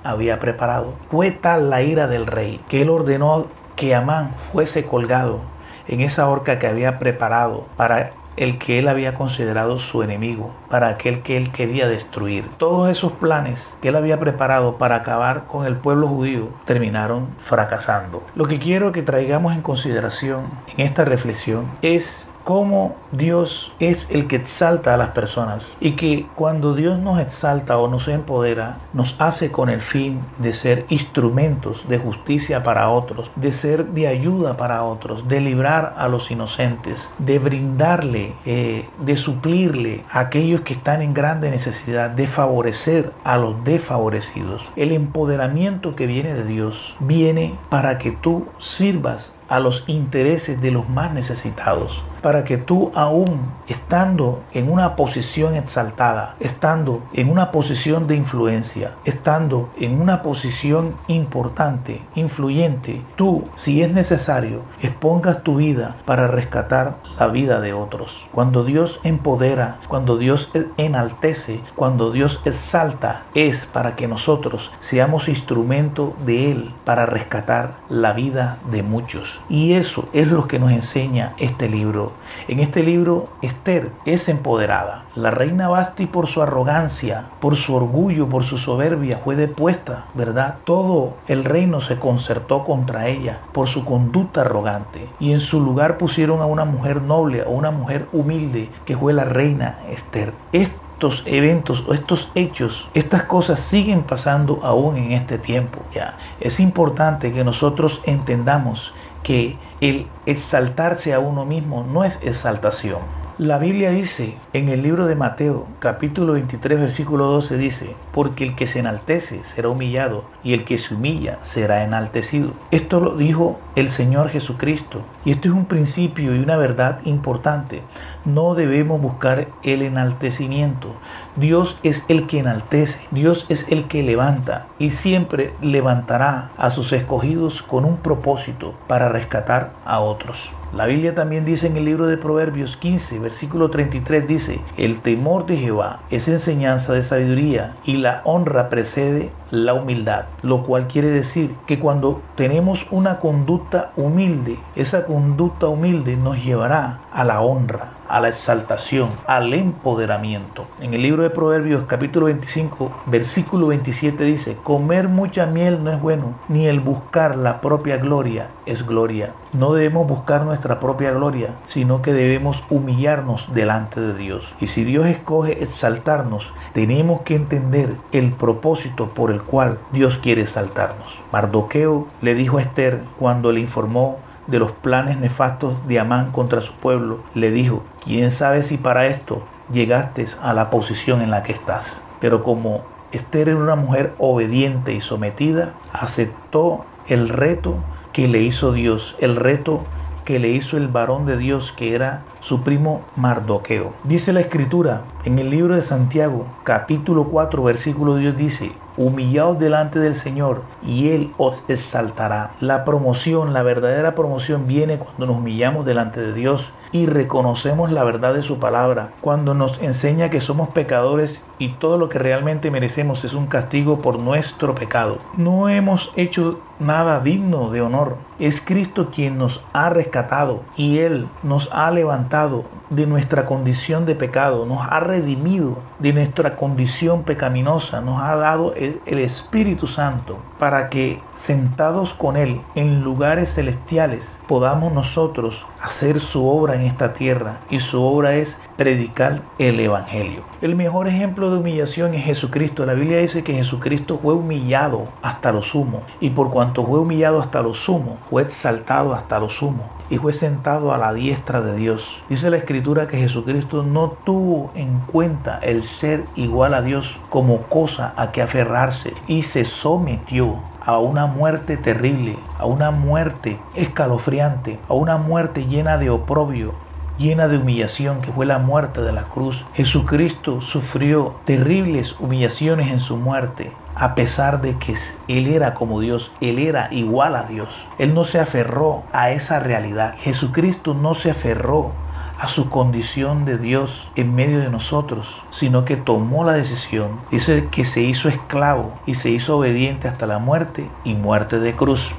había 0.04 0.38
preparado. 0.38 0.94
Fue 1.10 1.32
tal 1.32 1.68
la 1.68 1.82
ira 1.82 2.06
del 2.06 2.26
rey 2.26 2.60
que 2.68 2.82
él 2.82 2.90
ordenó 2.90 3.49
que 3.75 3.92
Amán 3.92 4.34
fuese 4.52 4.84
colgado 4.84 5.40
en 5.88 6.00
esa 6.00 6.28
horca 6.28 6.60
que 6.60 6.68
había 6.68 7.00
preparado 7.00 7.66
para 7.76 8.12
el 8.37 8.58
que 8.58 8.78
él 8.78 8.87
había 8.87 9.14
considerado 9.14 9.78
su 9.78 10.02
enemigo, 10.02 10.54
para 10.70 10.88
aquel 10.88 11.22
que 11.22 11.37
él 11.37 11.50
quería 11.50 11.88
destruir. 11.88 12.49
Todos 12.56 12.88
esos 12.88 13.12
planes 13.12 13.76
que 13.82 13.88
él 13.88 13.96
había 13.96 14.20
preparado 14.20 14.78
para 14.78 14.96
acabar 14.96 15.46
con 15.46 15.66
el 15.66 15.76
pueblo 15.76 16.06
judío 16.06 16.49
terminaron 16.64 17.28
fracasando. 17.37 18.22
Lo 18.37 18.46
que 18.46 18.58
quiero 18.58 18.92
que 18.92 19.02
traigamos 19.02 19.52
en 19.54 19.62
consideración 19.62 20.44
en 20.76 20.87
esta 20.87 21.04
reflexión 21.04 21.66
es 21.82 22.29
cómo 22.44 22.97
Dios 23.12 23.73
es 23.80 24.11
el 24.11 24.26
que 24.26 24.37
exalta 24.37 24.94
a 24.94 24.97
las 24.97 25.11
personas 25.11 25.76
y 25.80 25.92
que 25.92 26.26
cuando 26.35 26.75
Dios 26.75 26.99
nos 26.99 27.20
exalta 27.20 27.78
o 27.78 27.88
nos 27.88 28.09
empodera, 28.09 28.78
nos 28.92 29.16
hace 29.18 29.50
con 29.50 29.68
el 29.68 29.80
fin 29.80 30.20
de 30.38 30.52
ser 30.52 30.87
instrumentos 30.88 31.88
de 31.88 31.99
justicia 31.99 32.62
para 32.62 32.90
otros, 32.90 33.30
de 33.37 33.52
ser 33.52 33.87
de 33.87 34.09
ayuda 34.09 34.56
para 34.56 34.85
otros, 34.85 35.28
de 35.28 35.40
librar 35.40 35.94
a 35.99 36.09
los 36.09 36.30
inocentes, 36.30 37.12
de 37.18 37.38
brindarle, 37.38 38.35
eh, 38.44 38.88
de 39.00 39.16
suplirle 39.16 40.04
a 40.11 40.20
aquellos 40.20 40.62
que 40.62 40.75
están 40.75 41.02
en 41.02 41.14
grande 41.14 41.50
necesidad, 41.50 42.11
de 42.11 42.26
favorecer 42.26 43.12
a 43.25 43.37
los 43.37 43.62
desfavorecidos. 43.64 44.73
El 44.76 44.92
empoderamiento 44.92 45.97
que 45.97 46.06
viene 46.06 46.35
de 46.35 46.44
Dios 46.44 46.97
viene 47.00 47.59
para 47.68 47.99
que 47.99 48.12
tú 48.12 48.47
sirvas 48.59 49.35
a 49.49 49.59
los 49.59 49.85
intereses 49.88 50.61
de 50.61 50.70
los 50.70 50.88
más 50.88 51.12
necesitados, 51.12 52.04
para 52.20 52.44
que 52.44 52.58
tú 52.58 52.92
aún 52.94 53.52
estando 53.68 54.42
en 54.52 54.70
una 54.70 54.96
posición 54.96 55.54
exaltada, 55.54 56.36
estando 56.40 57.02
en 57.12 57.30
una 57.30 57.50
posición 57.50 58.06
de 58.06 58.16
influencia, 58.16 58.94
estando 59.04 59.70
en 59.78 60.00
una 60.00 60.22
posición 60.22 60.94
importante, 61.08 62.02
influyente, 62.14 63.02
tú, 63.16 63.44
si 63.54 63.82
es 63.82 63.90
necesario, 63.90 64.62
expongas 64.82 65.42
tu 65.42 65.56
vida 65.56 65.96
para 66.04 66.26
rescatar 66.26 66.96
la 67.18 67.28
vida 67.28 67.60
de 67.60 67.72
otros. 67.72 68.28
Cuando 68.32 68.64
Dios 68.64 69.00
empodera, 69.04 69.80
cuando 69.88 70.16
Dios 70.18 70.50
enaltece, 70.76 71.60
cuando 71.76 72.10
Dios 72.10 72.40
exalta, 72.44 73.24
es 73.34 73.66
para 73.66 73.96
que 73.96 74.08
nosotros 74.08 74.72
seamos 74.78 75.28
instrumento 75.28 76.14
de 76.24 76.50
Él 76.50 76.74
para 76.84 77.06
rescatar 77.06 77.78
la 77.88 78.12
vida 78.12 78.58
de 78.70 78.82
muchos. 78.82 79.40
Y 79.48 79.74
eso 79.74 80.08
es 80.12 80.28
lo 80.28 80.46
que 80.48 80.58
nos 80.58 80.72
enseña 80.72 81.34
este 81.38 81.68
libro. 81.68 82.10
En 82.49 82.61
este 82.61 82.83
libro, 82.83 83.29
Esther 83.43 83.90
es 84.05 84.29
empoderada. 84.29 85.05
La 85.14 85.31
reina 85.31 85.69
Basti 85.69 86.07
por 86.07 86.26
su 86.26 86.43
arrogancia, 86.43 87.31
por 87.40 87.57
su 87.57 87.75
orgullo, 87.75 88.29
por 88.29 88.45
su 88.45 88.59
soberbia 88.59 89.21
fue 89.25 89.37
depuesta, 89.37 90.07
¿verdad? 90.14 90.57
Todo 90.64 91.14
el 91.26 91.45
reino 91.45 91.81
se 91.81 91.99
concertó 91.99 92.64
contra 92.64 93.09
ella 93.09 93.40
por 93.52 93.69
su 93.69 93.85
conducta 93.85 94.43
arrogante. 94.43 95.09
Y 95.19 95.33
en 95.33 95.40
su 95.40 95.61
lugar 95.61 95.99
pusieron 95.99 96.40
a 96.40 96.47
una 96.47 96.64
mujer 96.64 97.02
noble, 97.02 97.43
a 97.43 97.49
una 97.49 97.71
mujer 97.71 98.07
humilde, 98.12 98.71
que 98.85 98.97
fue 98.97 99.12
la 99.12 99.25
reina 99.25 99.79
Esther. 99.90 100.33
estos 100.52 101.23
eventos 101.25 101.85
o 101.88 101.95
estos 101.95 102.31
hechos, 102.35 102.88
estas 102.93 103.23
cosas 103.23 103.59
siguen 103.59 104.02
pasando 104.02 104.61
aún 104.62 104.99
en 104.99 105.12
este 105.12 105.38
tiempo. 105.38 105.81
Ya 105.95 106.19
es 106.40 106.61
importante 106.61 107.33
que 107.33 107.43
nosotros 107.43 108.02
entendamos 108.05 108.93
que 109.22 109.58
el 109.80 110.06
exaltarse 110.26 111.14
a 111.14 111.20
uno 111.20 111.44
mismo 111.44 111.84
no 111.84 112.04
es 112.04 112.18
exaltación. 112.22 113.19
La 113.40 113.56
Biblia 113.56 113.88
dice 113.88 114.35
en 114.52 114.68
el 114.68 114.82
libro 114.82 115.06
de 115.06 115.16
Mateo, 115.16 115.66
capítulo 115.78 116.35
23, 116.35 116.78
versículo 116.78 117.25
12, 117.25 117.56
dice, 117.56 117.97
porque 118.12 118.44
el 118.44 118.54
que 118.54 118.66
se 118.66 118.80
enaltece 118.80 119.44
será 119.44 119.70
humillado 119.70 120.26
y 120.44 120.52
el 120.52 120.66
que 120.66 120.76
se 120.76 120.94
humilla 120.94 121.38
será 121.40 121.82
enaltecido. 121.82 122.52
Esto 122.70 123.00
lo 123.00 123.16
dijo 123.16 123.59
el 123.76 123.88
Señor 123.88 124.28
Jesucristo 124.28 125.06
y 125.25 125.30
esto 125.30 125.49
es 125.49 125.54
un 125.54 125.64
principio 125.64 126.37
y 126.37 126.38
una 126.38 126.59
verdad 126.59 127.00
importante. 127.06 127.82
No 128.26 128.54
debemos 128.54 129.00
buscar 129.00 129.49
el 129.62 129.80
enaltecimiento. 129.80 130.97
Dios 131.37 131.78
es 131.82 132.04
el 132.09 132.26
que 132.26 132.40
enaltece, 132.40 133.00
Dios 133.11 133.47
es 133.49 133.64
el 133.70 133.88
que 133.88 134.02
levanta 134.02 134.66
y 134.78 134.90
siempre 134.90 135.54
levantará 135.62 136.50
a 136.59 136.68
sus 136.68 136.92
escogidos 136.92 137.62
con 137.62 137.87
un 137.87 137.97
propósito 137.97 138.75
para 138.87 139.09
rescatar 139.09 139.73
a 139.87 140.00
otros. 140.00 140.52
La 140.72 140.86
Biblia 140.86 141.16
también 141.16 141.44
dice 141.44 141.66
en 141.66 141.76
el 141.76 141.84
libro 141.84 142.06
de 142.06 142.16
Proverbios 142.16 142.76
15, 142.76 143.18
versículo 143.18 143.70
33, 143.70 144.28
dice, 144.28 144.60
el 144.76 145.00
temor 145.00 145.44
de 145.44 145.56
Jehová 145.56 146.02
es 146.10 146.28
enseñanza 146.28 146.92
de 146.92 147.02
sabiduría 147.02 147.76
y 147.84 147.96
la 147.96 148.20
honra 148.22 148.68
precede 148.68 149.32
la 149.50 149.74
humildad, 149.74 150.26
lo 150.42 150.62
cual 150.62 150.86
quiere 150.86 151.08
decir 151.08 151.56
que 151.66 151.80
cuando 151.80 152.22
tenemos 152.36 152.86
una 152.92 153.18
conducta 153.18 153.90
humilde, 153.96 154.60
esa 154.76 155.06
conducta 155.06 155.66
humilde 155.66 156.16
nos 156.16 156.44
llevará 156.44 157.00
a 157.12 157.24
la 157.24 157.40
honra, 157.40 157.94
a 158.11 158.21
la 158.21 158.29
exaltación, 158.29 159.11
al 159.26 159.55
empoderamiento. 159.55 160.67
En 160.81 160.95
el 160.95 161.02
libro 161.02 161.23
de 161.23 161.31
Proverbios 161.31 161.85
capítulo 161.87 162.26
25, 162.26 162.90
versículo 163.07 163.69
27 163.69 164.25
dice, 164.25 164.57
comer 164.62 165.09
mucha 165.09 165.47
miel 165.47 165.85
no 165.85 165.93
es 165.93 166.00
bueno, 166.00 166.35
ni 166.49 166.67
el 166.67 166.81
buscar 166.81 167.37
la 167.37 167.61
propia 167.61 167.99
gloria 167.99 168.49
es 168.67 168.87
gloria. 168.87 169.33
No 169.52 169.73
debemos 169.73 170.07
buscar 170.07 170.45
nuestra 170.45 170.81
propia 170.81 171.11
gloria, 171.12 171.57
sino 171.67 172.02
que 172.02 172.12
debemos 172.12 172.64
humillarnos 172.71 173.55
delante 173.55 174.00
de 174.00 174.14
Dios. 174.14 174.55
Y 174.61 174.69
si 174.69 174.85
Dios 174.85 175.07
escoge 175.07 175.62
exaltarnos, 175.62 176.52
tenemos 176.73 177.23
que 177.23 177.35
entender 177.35 177.97
el 178.12 178.33
propósito 178.33 179.11
por 179.14 179.31
el 179.31 179.43
cual 179.43 179.79
Dios 179.93 180.19
quiere 180.19 180.43
exaltarnos. 180.43 181.21
Mardoqueo 181.33 182.07
le 182.23 182.35
dijo 182.35 182.59
a 182.59 182.62
Esther 182.62 183.02
cuando 183.19 183.52
le 183.52 183.61
informó 183.61 184.19
de 184.50 184.59
los 184.59 184.73
planes 184.73 185.19
nefastos 185.19 185.87
de 185.87 186.00
Amán 186.00 186.33
contra 186.33 186.61
su 186.61 186.75
pueblo, 186.75 187.21
le 187.35 187.50
dijo, 187.50 187.85
¿quién 188.04 188.30
sabe 188.30 188.62
si 188.62 188.76
para 188.76 189.07
esto 189.07 189.45
llegaste 189.73 190.26
a 190.42 190.52
la 190.52 190.71
posición 190.71 191.23
en 191.23 191.30
la 191.30 191.42
que 191.42 191.52
estás? 191.52 192.04
Pero 192.21 192.42
como 192.42 192.83
Esther 193.12 193.49
era 193.49 193.59
una 193.59 193.76
mujer 193.76 194.14
obediente 194.19 194.92
y 194.92 195.00
sometida, 195.00 195.75
aceptó 195.92 196.85
el 197.07 197.28
reto 197.28 197.76
que 198.12 198.28
le 198.28 198.42
hizo 198.42 198.73
Dios, 198.73 199.16
el 199.21 199.37
reto 199.37 199.85
que 200.25 200.38
le 200.38 200.49
hizo 200.50 200.76
el 200.76 200.88
varón 200.88 201.26
de 201.26 201.37
Dios 201.37 201.73
que 201.73 201.95
era 201.95 202.23
su 202.40 202.62
primo 202.62 203.02
Mardoqueo. 203.16 203.92
Dice 204.04 204.33
la 204.33 204.40
escritura 204.40 205.02
en 205.25 205.38
el 205.38 205.50
libro 205.50 205.75
de 205.75 205.83
Santiago, 205.83 206.47
capítulo 206.62 207.25
4, 207.28 207.62
versículo 207.62 208.16
Dios 208.16 208.37
dice, 208.37 208.73
humillaos 209.00 209.59
delante 209.59 209.99
del 209.99 210.14
Señor 210.14 210.62
y 210.83 211.09
Él 211.09 211.33
os 211.38 211.62
exaltará. 211.69 212.50
La 212.61 212.85
promoción, 212.85 213.54
la 213.54 213.62
verdadera 213.62 214.14
promoción 214.14 214.66
viene 214.66 214.99
cuando 214.99 215.26
nos 215.26 215.37
humillamos 215.38 215.87
delante 215.87 216.21
de 216.21 216.35
Dios 216.35 216.71
y 216.92 217.07
reconocemos 217.07 217.92
la 217.92 218.04
verdad 218.04 218.35
de 218.35 218.42
su 218.42 218.59
palabra, 218.59 219.12
cuando 219.21 219.54
nos 219.54 219.80
enseña 219.80 220.28
que 220.28 220.40
somos 220.40 220.69
pecadores 220.71 221.47
y 221.59 221.75
todo 221.75 221.97
lo 221.97 222.09
que 222.09 222.19
realmente 222.19 222.71
merecemos 222.71 223.25
es 223.25 223.33
un 223.33 223.47
castigo 223.47 224.02
por 224.02 224.19
nuestro 224.19 224.75
pecado. 224.75 225.19
No 225.37 225.69
hemos 225.69 226.12
hecho 226.16 226.61
nada 226.80 227.20
digno 227.20 227.70
de 227.70 227.82
honor. 227.82 228.16
Es 228.38 228.60
Cristo 228.60 229.10
quien 229.14 229.38
nos 229.38 229.62
ha 229.72 229.90
rescatado 229.90 230.62
y 230.76 230.99
Él 230.99 231.28
nos 231.42 231.68
ha 231.72 231.90
levantado 231.90 232.64
de 232.90 233.06
nuestra 233.06 233.46
condición 233.46 234.04
de 234.04 234.16
pecado, 234.16 234.66
nos 234.66 234.80
ha 234.90 234.99
redimido 234.99 235.78
de 236.00 236.12
nuestra 236.12 236.56
condición 236.56 237.22
pecaminosa, 237.22 238.00
nos 238.00 238.20
ha 238.20 238.34
dado 238.34 238.75
el, 238.75 239.00
Espíritu 239.20 239.87
Santo 239.87 240.38
para 240.58 240.88
que 240.88 241.20
sentados 241.34 242.14
con 242.14 242.37
Él 242.37 242.62
en 242.75 243.02
lugares 243.02 243.54
celestiales 243.54 244.40
podamos 244.49 244.92
nosotros 244.92 245.66
hacer 245.80 246.20
su 246.20 246.49
obra 246.49 246.75
en 246.75 246.82
esta 246.82 247.12
tierra 247.12 247.60
y 247.70 247.78
su 247.78 248.02
obra 248.02 248.34
es 248.34 248.58
predicar 248.76 249.42
el 249.58 249.78
Evangelio. 249.78 250.42
El 250.60 250.75
mejor 250.75 251.06
ejemplo 251.06 251.50
de 251.50 251.58
humillación 251.58 252.14
es 252.14 252.25
Jesucristo. 252.25 252.84
La 252.87 252.94
Biblia 252.94 253.18
dice 253.18 253.44
que 253.44 253.54
Jesucristo 253.54 254.18
fue 254.20 254.34
humillado 254.34 255.08
hasta 255.22 255.52
lo 255.52 255.62
sumo 255.62 256.02
y 256.20 256.30
por 256.30 256.50
cuanto 256.50 256.69
fue 256.74 257.00
humillado 257.00 257.40
hasta 257.40 257.62
lo 257.62 257.74
sumo, 257.74 258.18
fue 258.30 258.42
exaltado 258.42 259.14
hasta 259.14 259.38
lo 259.38 259.48
sumo 259.48 259.90
y 260.08 260.16
fue 260.16 260.32
sentado 260.32 260.92
a 260.92 260.98
la 260.98 261.12
diestra 261.12 261.60
de 261.60 261.76
Dios. 261.76 262.22
Dice 262.28 262.50
la 262.50 262.56
escritura 262.56 263.06
que 263.06 263.18
Jesucristo 263.18 263.82
no 263.82 264.10
tuvo 264.10 264.72
en 264.74 265.00
cuenta 265.00 265.58
el 265.62 265.84
ser 265.84 266.26
igual 266.34 266.74
a 266.74 266.82
Dios 266.82 267.20
como 267.30 267.62
cosa 267.62 268.12
a 268.16 268.32
que 268.32 268.42
aferrarse 268.42 269.14
y 269.26 269.44
se 269.44 269.64
sometió 269.64 270.62
a 270.84 270.98
una 270.98 271.26
muerte 271.26 271.76
terrible, 271.76 272.38
a 272.58 272.66
una 272.66 272.90
muerte 272.90 273.60
escalofriante, 273.74 274.80
a 274.88 274.94
una 274.94 275.18
muerte 275.18 275.66
llena 275.66 275.98
de 275.98 276.10
oprobio, 276.10 276.74
llena 277.18 277.48
de 277.48 277.58
humillación, 277.58 278.22
que 278.22 278.32
fue 278.32 278.46
la 278.46 278.58
muerte 278.58 279.02
de 279.02 279.12
la 279.12 279.24
cruz. 279.24 279.66
Jesucristo 279.74 280.60
sufrió 280.62 281.36
terribles 281.44 282.18
humillaciones 282.18 282.90
en 282.90 282.98
su 282.98 283.16
muerte, 283.16 283.72
a 283.94 284.14
pesar 284.14 284.61
de 284.61 284.78
que 284.78 284.94
Él 285.28 285.47
era 285.47 285.75
como 285.75 286.00
Dios, 286.00 286.32
Él 286.40 286.59
era 286.59 286.88
igual 286.90 287.37
a 287.37 287.44
Dios. 287.44 287.88
Él 287.99 288.14
no 288.14 288.25
se 288.25 288.40
aferró 288.40 289.02
a 289.12 289.30
esa 289.30 289.61
realidad. 289.61 290.14
Jesucristo 290.18 290.94
no 290.94 291.14
se 291.14 291.30
aferró 291.30 291.92
a 292.40 292.49
su 292.49 292.70
condición 292.70 293.44
de 293.44 293.59
Dios 293.59 294.11
en 294.16 294.35
medio 294.35 294.61
de 294.61 294.70
nosotros, 294.70 295.44
sino 295.50 295.85
que 295.85 295.99
tomó 295.99 296.42
la 296.42 296.54
decisión, 296.54 297.20
dice 297.30 297.68
que 297.70 297.85
se 297.85 298.00
hizo 298.00 298.30
esclavo 298.30 298.99
y 299.04 299.14
se 299.14 299.28
hizo 299.28 299.59
obediente 299.59 300.09
hasta 300.09 300.26
la 300.26 300.38
muerte 300.38 300.88
y 301.04 301.14
muerte 301.14 301.59
de 301.59 301.76
cruz. 301.76 302.14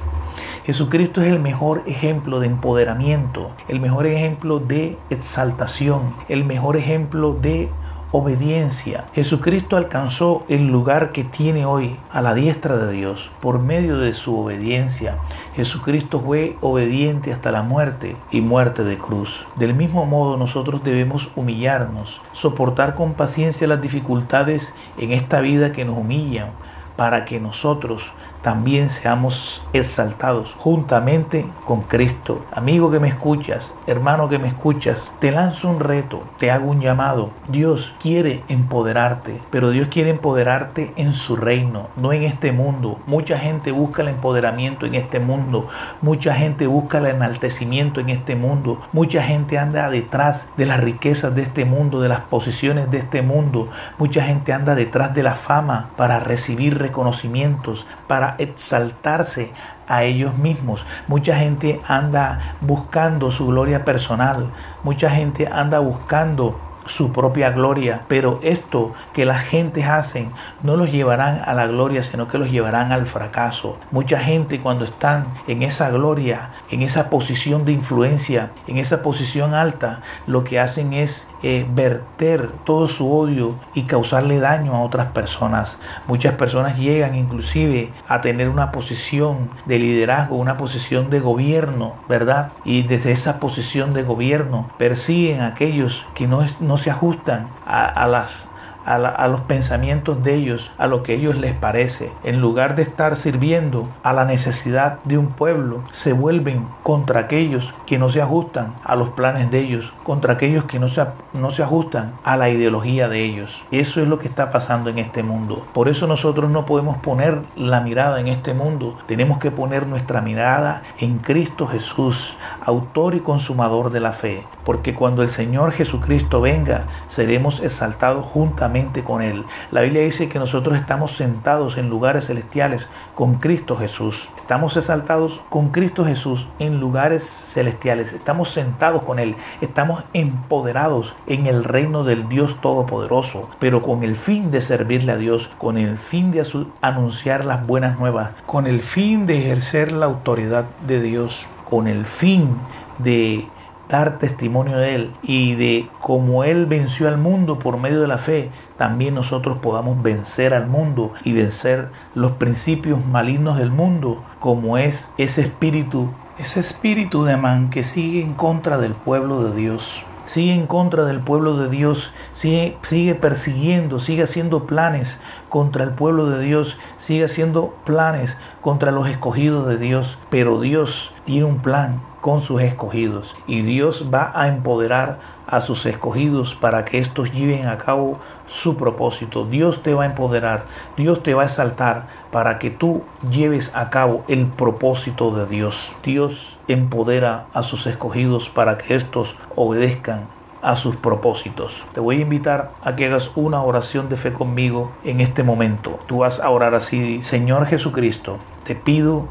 Jesucristo 0.64 1.20
es 1.22 1.26
el 1.26 1.40
mejor 1.40 1.82
ejemplo 1.86 2.38
de 2.38 2.46
empoderamiento, 2.46 3.50
el 3.66 3.80
mejor 3.80 4.06
ejemplo 4.06 4.60
de 4.60 4.96
exaltación, 5.10 6.14
el 6.28 6.44
mejor 6.44 6.76
ejemplo 6.76 7.34
de 7.34 7.68
obediencia. 8.12 9.06
Jesucristo 9.14 9.78
alcanzó 9.78 10.44
el 10.48 10.68
lugar 10.68 11.12
que 11.12 11.24
tiene 11.24 11.64
hoy 11.64 11.98
a 12.10 12.20
la 12.20 12.34
diestra 12.34 12.76
de 12.76 12.92
Dios 12.92 13.30
por 13.40 13.58
medio 13.58 13.96
de 13.96 14.12
su 14.12 14.38
obediencia. 14.38 15.16
Jesucristo 15.56 16.20
fue 16.20 16.58
obediente 16.60 17.32
hasta 17.32 17.50
la 17.50 17.62
muerte 17.62 18.16
y 18.30 18.42
muerte 18.42 18.84
de 18.84 18.98
cruz. 18.98 19.46
Del 19.56 19.74
mismo 19.74 20.04
modo 20.04 20.36
nosotros 20.36 20.84
debemos 20.84 21.30
humillarnos, 21.36 22.20
soportar 22.32 22.94
con 22.94 23.14
paciencia 23.14 23.66
las 23.66 23.80
dificultades 23.80 24.74
en 24.98 25.12
esta 25.12 25.40
vida 25.40 25.72
que 25.72 25.86
nos 25.86 25.96
humillan 25.96 26.50
para 26.96 27.24
que 27.24 27.40
nosotros 27.40 28.12
también 28.42 28.88
seamos 28.88 29.66
exaltados 29.72 30.54
juntamente 30.58 31.46
con 31.64 31.82
Cristo. 31.82 32.44
Amigo 32.52 32.90
que 32.90 33.00
me 33.00 33.08
escuchas, 33.08 33.74
hermano 33.86 34.28
que 34.28 34.38
me 34.38 34.48
escuchas, 34.48 35.12
te 35.20 35.30
lanzo 35.30 35.70
un 35.70 35.80
reto, 35.80 36.22
te 36.38 36.50
hago 36.50 36.70
un 36.70 36.80
llamado. 36.80 37.30
Dios 37.48 37.94
quiere 38.00 38.42
empoderarte, 38.48 39.40
pero 39.50 39.70
Dios 39.70 39.88
quiere 39.88 40.10
empoderarte 40.10 40.92
en 40.96 41.12
su 41.12 41.36
reino, 41.36 41.88
no 41.96 42.12
en 42.12 42.24
este 42.24 42.52
mundo. 42.52 42.98
Mucha 43.06 43.38
gente 43.38 43.70
busca 43.70 44.02
el 44.02 44.08
empoderamiento 44.08 44.86
en 44.86 44.94
este 44.94 45.20
mundo, 45.20 45.68
mucha 46.00 46.34
gente 46.34 46.66
busca 46.66 46.98
el 46.98 47.06
enaltecimiento 47.06 48.00
en 48.00 48.08
este 48.08 48.34
mundo, 48.34 48.80
mucha 48.92 49.22
gente 49.22 49.58
anda 49.58 49.88
detrás 49.88 50.48
de 50.56 50.66
las 50.66 50.80
riquezas 50.80 51.34
de 51.34 51.42
este 51.42 51.64
mundo, 51.64 52.00
de 52.00 52.08
las 52.08 52.20
posiciones 52.20 52.90
de 52.90 52.98
este 52.98 53.22
mundo, 53.22 53.68
mucha 53.98 54.24
gente 54.24 54.52
anda 54.52 54.74
detrás 54.74 55.14
de 55.14 55.22
la 55.22 55.34
fama 55.34 55.90
para 55.96 56.20
recibir 56.20 56.78
reconocimientos, 56.78 57.86
para 58.06 58.31
exaltarse 58.38 59.52
a 59.88 60.04
ellos 60.04 60.36
mismos. 60.38 60.86
Mucha 61.06 61.36
gente 61.36 61.80
anda 61.86 62.56
buscando 62.60 63.30
su 63.30 63.48
gloria 63.48 63.84
personal. 63.84 64.50
Mucha 64.82 65.10
gente 65.10 65.48
anda 65.52 65.80
buscando 65.80 66.58
su 66.86 67.12
propia 67.12 67.50
gloria. 67.50 68.02
Pero 68.08 68.40
esto 68.42 68.94
que 69.12 69.24
las 69.24 69.42
gentes 69.42 69.86
hacen 69.86 70.32
no 70.62 70.76
los 70.76 70.90
llevarán 70.90 71.42
a 71.44 71.54
la 71.54 71.66
gloria, 71.66 72.02
sino 72.02 72.28
que 72.28 72.38
los 72.38 72.50
llevarán 72.50 72.92
al 72.92 73.06
fracaso. 73.06 73.78
Mucha 73.90 74.18
gente 74.18 74.60
cuando 74.60 74.84
están 74.84 75.26
en 75.46 75.62
esa 75.62 75.90
gloria, 75.90 76.50
en 76.70 76.82
esa 76.82 77.10
posición 77.10 77.64
de 77.64 77.72
influencia, 77.72 78.50
en 78.66 78.78
esa 78.78 79.02
posición 79.02 79.54
alta, 79.54 80.00
lo 80.26 80.44
que 80.44 80.60
hacen 80.60 80.92
es 80.92 81.26
eh, 81.42 81.66
verter 81.68 82.50
todo 82.64 82.86
su 82.86 83.12
odio 83.12 83.58
y 83.74 83.84
causarle 83.84 84.38
daño 84.40 84.74
a 84.74 84.82
otras 84.82 85.08
personas. 85.08 85.78
Muchas 86.06 86.34
personas 86.34 86.78
llegan 86.78 87.14
inclusive 87.14 87.92
a 88.08 88.20
tener 88.20 88.48
una 88.48 88.70
posición 88.70 89.50
de 89.66 89.78
liderazgo, 89.78 90.36
una 90.36 90.56
posición 90.56 91.10
de 91.10 91.20
gobierno, 91.20 91.96
¿verdad? 92.08 92.52
Y 92.64 92.82
desde 92.84 93.12
esa 93.12 93.40
posición 93.40 93.92
de 93.94 94.02
gobierno 94.02 94.70
persiguen 94.78 95.40
a 95.40 95.48
aquellos 95.48 96.06
que 96.14 96.26
no, 96.26 96.46
no 96.60 96.76
se 96.76 96.90
ajustan 96.90 97.48
a, 97.66 97.86
a 97.86 98.06
las 98.06 98.48
a, 98.84 99.28
los 99.28 99.42
pensamientos 99.42 100.22
de 100.22 100.34
ellos, 100.34 100.70
a 100.78 100.86
lo 100.86 101.02
que 101.02 101.14
ellos 101.14 101.36
les 101.36 101.54
parece. 101.54 102.10
En 102.24 102.40
lugar 102.40 102.74
de 102.74 102.82
estar 102.82 103.16
sirviendo 103.16 103.88
a 104.02 104.12
la 104.12 104.24
necesidad 104.24 104.98
de 105.04 105.18
un 105.18 105.28
pueblo, 105.28 105.82
se 105.92 106.12
vuelven 106.12 106.66
contra 106.82 107.20
aquellos 107.20 107.74
que 107.86 107.98
no 107.98 108.08
se 108.08 108.22
ajustan 108.22 108.74
a 108.84 108.96
los 108.96 109.10
planes 109.10 109.50
de 109.50 109.60
ellos, 109.60 109.92
contra 110.02 110.34
aquellos 110.34 110.64
que 110.64 110.78
no 110.78 110.88
se, 110.88 111.06
no 111.32 111.50
se 111.50 111.62
ajustan 111.62 112.14
a 112.24 112.36
la 112.36 112.50
ideología 112.50 113.08
de 113.08 113.24
ellos. 113.24 113.64
Eso 113.70 114.00
es 114.02 114.08
lo 114.08 114.18
que 114.18 114.28
está 114.28 114.50
pasando 114.50 114.90
en 114.90 114.98
este 114.98 115.22
mundo. 115.22 115.66
Por 115.72 115.88
eso 115.88 116.06
nosotros 116.06 116.50
no 116.50 116.66
podemos 116.66 116.98
poner 116.98 117.42
la 117.56 117.80
mirada 117.80 118.20
en 118.20 118.28
este 118.28 118.54
mundo. 118.54 118.96
Tenemos 119.06 119.38
que 119.38 119.50
poner 119.50 119.86
nuestra 119.86 120.20
mirada 120.20 120.82
en 120.98 121.18
Cristo 121.18 121.66
Jesús, 121.66 122.38
autor 122.64 123.14
y 123.14 123.20
consumador 123.20 123.90
de 123.90 124.00
la 124.00 124.12
fe. 124.12 124.42
Porque 124.64 124.94
cuando 124.94 125.22
el 125.22 125.30
Señor 125.30 125.72
Jesucristo 125.72 126.40
venga, 126.40 126.86
seremos 127.08 127.60
exaltados 127.60 128.24
juntamente 128.24 128.71
con 129.04 129.20
Él. 129.20 129.44
La 129.70 129.82
Biblia 129.82 130.02
dice 130.02 130.30
que 130.30 130.38
nosotros 130.38 130.78
estamos 130.78 131.12
sentados 131.12 131.76
en 131.76 131.90
lugares 131.90 132.28
celestiales 132.28 132.88
con 133.14 133.34
Cristo 133.34 133.76
Jesús. 133.76 134.30
Estamos 134.36 134.78
exaltados 134.78 135.42
con 135.50 135.68
Cristo 135.68 136.06
Jesús 136.06 136.48
en 136.58 136.80
lugares 136.80 137.22
celestiales. 137.22 138.14
Estamos 138.14 138.48
sentados 138.48 139.02
con 139.02 139.18
Él. 139.18 139.36
Estamos 139.60 140.04
empoderados 140.14 141.14
en 141.26 141.44
el 141.46 141.64
reino 141.64 142.02
del 142.02 142.30
Dios 142.30 142.62
Todopoderoso, 142.62 143.50
pero 143.58 143.82
con 143.82 144.04
el 144.04 144.16
fin 144.16 144.50
de 144.50 144.62
servirle 144.62 145.12
a 145.12 145.16
Dios, 145.16 145.50
con 145.58 145.76
el 145.76 145.98
fin 145.98 146.30
de 146.30 146.42
anunciar 146.80 147.44
las 147.44 147.66
buenas 147.66 147.98
nuevas, 147.98 148.30
con 148.46 148.66
el 148.66 148.80
fin 148.80 149.26
de 149.26 149.38
ejercer 149.38 149.92
la 149.92 150.06
autoridad 150.06 150.64
de 150.86 151.02
Dios, 151.02 151.46
con 151.68 151.88
el 151.88 152.06
fin 152.06 152.56
de 152.98 153.48
dar 153.88 154.18
testimonio 154.18 154.78
de 154.78 154.94
Él 154.94 155.12
y 155.22 155.54
de 155.54 155.88
cómo 156.00 156.44
Él 156.44 156.66
venció 156.66 157.08
al 157.08 157.18
mundo 157.18 157.58
por 157.58 157.78
medio 157.78 158.00
de 158.00 158.08
la 158.08 158.18
fe, 158.18 158.50
también 158.76 159.14
nosotros 159.14 159.58
podamos 159.58 160.02
vencer 160.02 160.54
al 160.54 160.66
mundo 160.66 161.12
y 161.24 161.32
vencer 161.32 161.90
los 162.14 162.32
principios 162.32 163.04
malignos 163.04 163.58
del 163.58 163.70
mundo, 163.70 164.22
como 164.38 164.78
es 164.78 165.10
ese 165.18 165.42
espíritu, 165.42 166.10
ese 166.38 166.60
espíritu 166.60 167.24
de 167.24 167.36
man 167.36 167.70
que 167.70 167.82
sigue 167.82 168.22
en 168.22 168.34
contra 168.34 168.78
del 168.78 168.94
pueblo 168.94 169.44
de 169.44 169.54
Dios 169.54 170.04
sigue 170.32 170.54
en 170.54 170.66
contra 170.66 171.04
del 171.04 171.20
pueblo 171.20 171.56
de 171.58 171.68
Dios, 171.68 172.10
sigue, 172.32 172.78
sigue, 172.82 173.14
persiguiendo, 173.14 173.98
sigue 173.98 174.22
haciendo 174.22 174.66
planes 174.66 175.18
contra 175.50 175.84
el 175.84 175.90
pueblo 175.90 176.30
de 176.30 176.42
Dios, 176.42 176.78
sigue 176.96 177.24
haciendo 177.24 177.74
planes 177.84 178.38
contra 178.62 178.92
los 178.92 179.08
escogidos 179.08 179.68
de 179.68 179.76
Dios. 179.76 180.16
Pero 180.30 180.60
Dios 180.60 181.12
tiene 181.24 181.44
un 181.44 181.58
plan 181.58 182.02
con 182.20 182.40
sus 182.40 182.62
escogidos 182.62 183.34
y 183.46 183.62
Dios 183.62 184.08
va 184.12 184.32
a 184.34 184.46
empoderar 184.46 185.18
a 185.46 185.60
sus 185.60 185.86
escogidos 185.86 186.54
para 186.54 186.84
que 186.84 186.98
estos 186.98 187.32
lleven 187.32 187.66
a 187.66 187.78
cabo 187.78 188.18
su 188.46 188.76
propósito. 188.76 189.44
Dios 189.44 189.82
te 189.82 189.92
va 189.92 190.04
a 190.04 190.06
empoderar, 190.06 190.66
Dios 190.96 191.22
te 191.22 191.34
va 191.34 191.42
a 191.42 191.46
exaltar 191.46 192.06
para 192.30 192.58
que 192.58 192.70
tú 192.70 193.02
lleves 193.30 193.72
a 193.74 193.90
cabo 193.90 194.24
el 194.28 194.46
propósito 194.46 195.32
de 195.32 195.46
Dios. 195.46 195.96
Dios 196.04 196.58
empodera 196.68 197.46
a 197.52 197.62
sus 197.62 197.86
escogidos 197.86 198.48
para 198.48 198.78
que 198.78 198.94
estos 198.94 199.36
obedezcan 199.56 200.28
a 200.62 200.76
sus 200.76 200.94
propósitos. 200.96 201.84
Te 201.92 202.00
voy 202.00 202.18
a 202.18 202.22
invitar 202.22 202.72
a 202.82 202.94
que 202.94 203.06
hagas 203.06 203.32
una 203.34 203.62
oración 203.62 204.08
de 204.08 204.16
fe 204.16 204.32
conmigo 204.32 204.92
en 205.02 205.20
este 205.20 205.42
momento. 205.42 205.98
Tú 206.06 206.18
vas 206.18 206.38
a 206.38 206.48
orar 206.50 206.76
así, 206.76 207.20
Señor 207.22 207.66
Jesucristo, 207.66 208.38
te 208.64 208.76
pido 208.76 209.26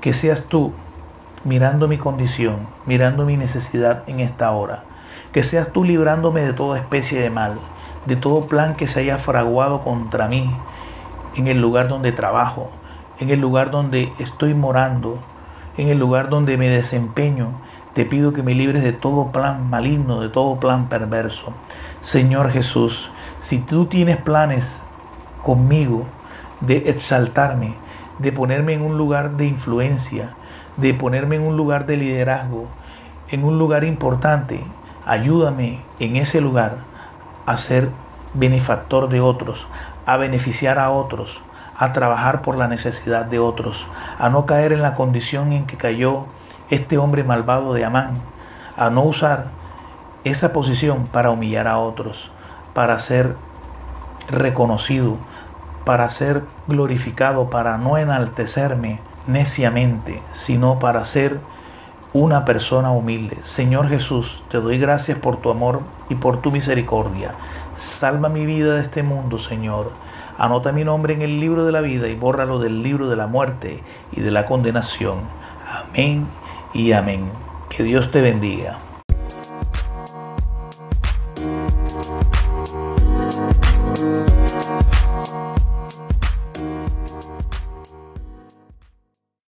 que 0.00 0.14
seas 0.14 0.44
tú 0.44 0.72
mirando 1.44 1.88
mi 1.88 1.98
condición, 1.98 2.68
mirando 2.86 3.24
mi 3.24 3.36
necesidad 3.36 4.02
en 4.06 4.20
esta 4.20 4.50
hora. 4.52 4.84
Que 5.32 5.42
seas 5.42 5.72
tú 5.72 5.84
librándome 5.84 6.42
de 6.42 6.52
toda 6.52 6.78
especie 6.78 7.20
de 7.20 7.30
mal, 7.30 7.58
de 8.06 8.16
todo 8.16 8.46
plan 8.46 8.76
que 8.76 8.86
se 8.86 9.00
haya 9.00 9.18
fraguado 9.18 9.82
contra 9.82 10.28
mí 10.28 10.54
en 11.36 11.46
el 11.46 11.60
lugar 11.60 11.88
donde 11.88 12.12
trabajo, 12.12 12.70
en 13.18 13.30
el 13.30 13.40
lugar 13.40 13.70
donde 13.70 14.12
estoy 14.18 14.54
morando, 14.54 15.18
en 15.76 15.88
el 15.88 15.98
lugar 15.98 16.28
donde 16.28 16.56
me 16.56 16.68
desempeño. 16.68 17.60
Te 17.92 18.04
pido 18.04 18.32
que 18.32 18.42
me 18.42 18.54
libres 18.54 18.82
de 18.82 18.92
todo 18.92 19.32
plan 19.32 19.68
maligno, 19.68 20.20
de 20.20 20.28
todo 20.28 20.60
plan 20.60 20.88
perverso. 20.88 21.52
Señor 22.00 22.50
Jesús, 22.50 23.10
si 23.40 23.58
tú 23.58 23.86
tienes 23.86 24.16
planes 24.16 24.84
conmigo 25.42 26.06
de 26.60 26.90
exaltarme, 26.90 27.74
de 28.18 28.32
ponerme 28.32 28.74
en 28.74 28.82
un 28.82 28.96
lugar 28.96 29.36
de 29.36 29.46
influencia, 29.46 30.36
de 30.80 30.94
ponerme 30.94 31.36
en 31.36 31.42
un 31.42 31.56
lugar 31.56 31.86
de 31.86 31.96
liderazgo, 31.96 32.66
en 33.28 33.44
un 33.44 33.58
lugar 33.58 33.84
importante. 33.84 34.64
Ayúdame 35.06 35.80
en 35.98 36.16
ese 36.16 36.40
lugar 36.40 36.78
a 37.46 37.56
ser 37.56 37.90
benefactor 38.34 39.08
de 39.08 39.20
otros, 39.20 39.66
a 40.06 40.16
beneficiar 40.16 40.78
a 40.78 40.90
otros, 40.90 41.42
a 41.76 41.92
trabajar 41.92 42.42
por 42.42 42.56
la 42.56 42.68
necesidad 42.68 43.24
de 43.24 43.38
otros, 43.38 43.86
a 44.18 44.28
no 44.28 44.46
caer 44.46 44.72
en 44.72 44.82
la 44.82 44.94
condición 44.94 45.52
en 45.52 45.66
que 45.66 45.76
cayó 45.76 46.26
este 46.68 46.98
hombre 46.98 47.24
malvado 47.24 47.72
de 47.72 47.84
Amán, 47.84 48.20
a 48.76 48.90
no 48.90 49.02
usar 49.02 49.46
esa 50.24 50.52
posición 50.52 51.06
para 51.06 51.30
humillar 51.30 51.66
a 51.66 51.78
otros, 51.78 52.30
para 52.74 52.98
ser 52.98 53.36
reconocido, 54.28 55.16
para 55.84 56.08
ser 56.10 56.44
glorificado, 56.68 57.50
para 57.50 57.78
no 57.78 57.96
enaltecerme, 57.96 59.00
neciamente, 59.26 60.22
sino 60.32 60.78
para 60.78 61.04
ser 61.04 61.40
una 62.12 62.44
persona 62.44 62.90
humilde. 62.90 63.38
Señor 63.42 63.88
Jesús, 63.88 64.42
te 64.50 64.58
doy 64.60 64.78
gracias 64.78 65.18
por 65.18 65.36
tu 65.36 65.50
amor 65.50 65.82
y 66.08 66.16
por 66.16 66.38
tu 66.42 66.50
misericordia. 66.50 67.34
Salva 67.76 68.28
mi 68.28 68.46
vida 68.46 68.74
de 68.74 68.80
este 68.80 69.02
mundo, 69.02 69.38
Señor. 69.38 69.92
Anota 70.36 70.72
mi 70.72 70.84
nombre 70.84 71.14
en 71.14 71.22
el 71.22 71.38
libro 71.38 71.64
de 71.64 71.72
la 71.72 71.80
vida 71.80 72.08
y 72.08 72.16
bórralo 72.16 72.58
del 72.58 72.82
libro 72.82 73.08
de 73.08 73.16
la 73.16 73.26
muerte 73.26 73.82
y 74.12 74.20
de 74.20 74.30
la 74.30 74.46
condenación. 74.46 75.18
Amén 75.68 76.26
y 76.74 76.92
amén. 76.92 77.30
Que 77.68 77.84
Dios 77.84 78.10
te 78.10 78.20
bendiga. 78.20 78.89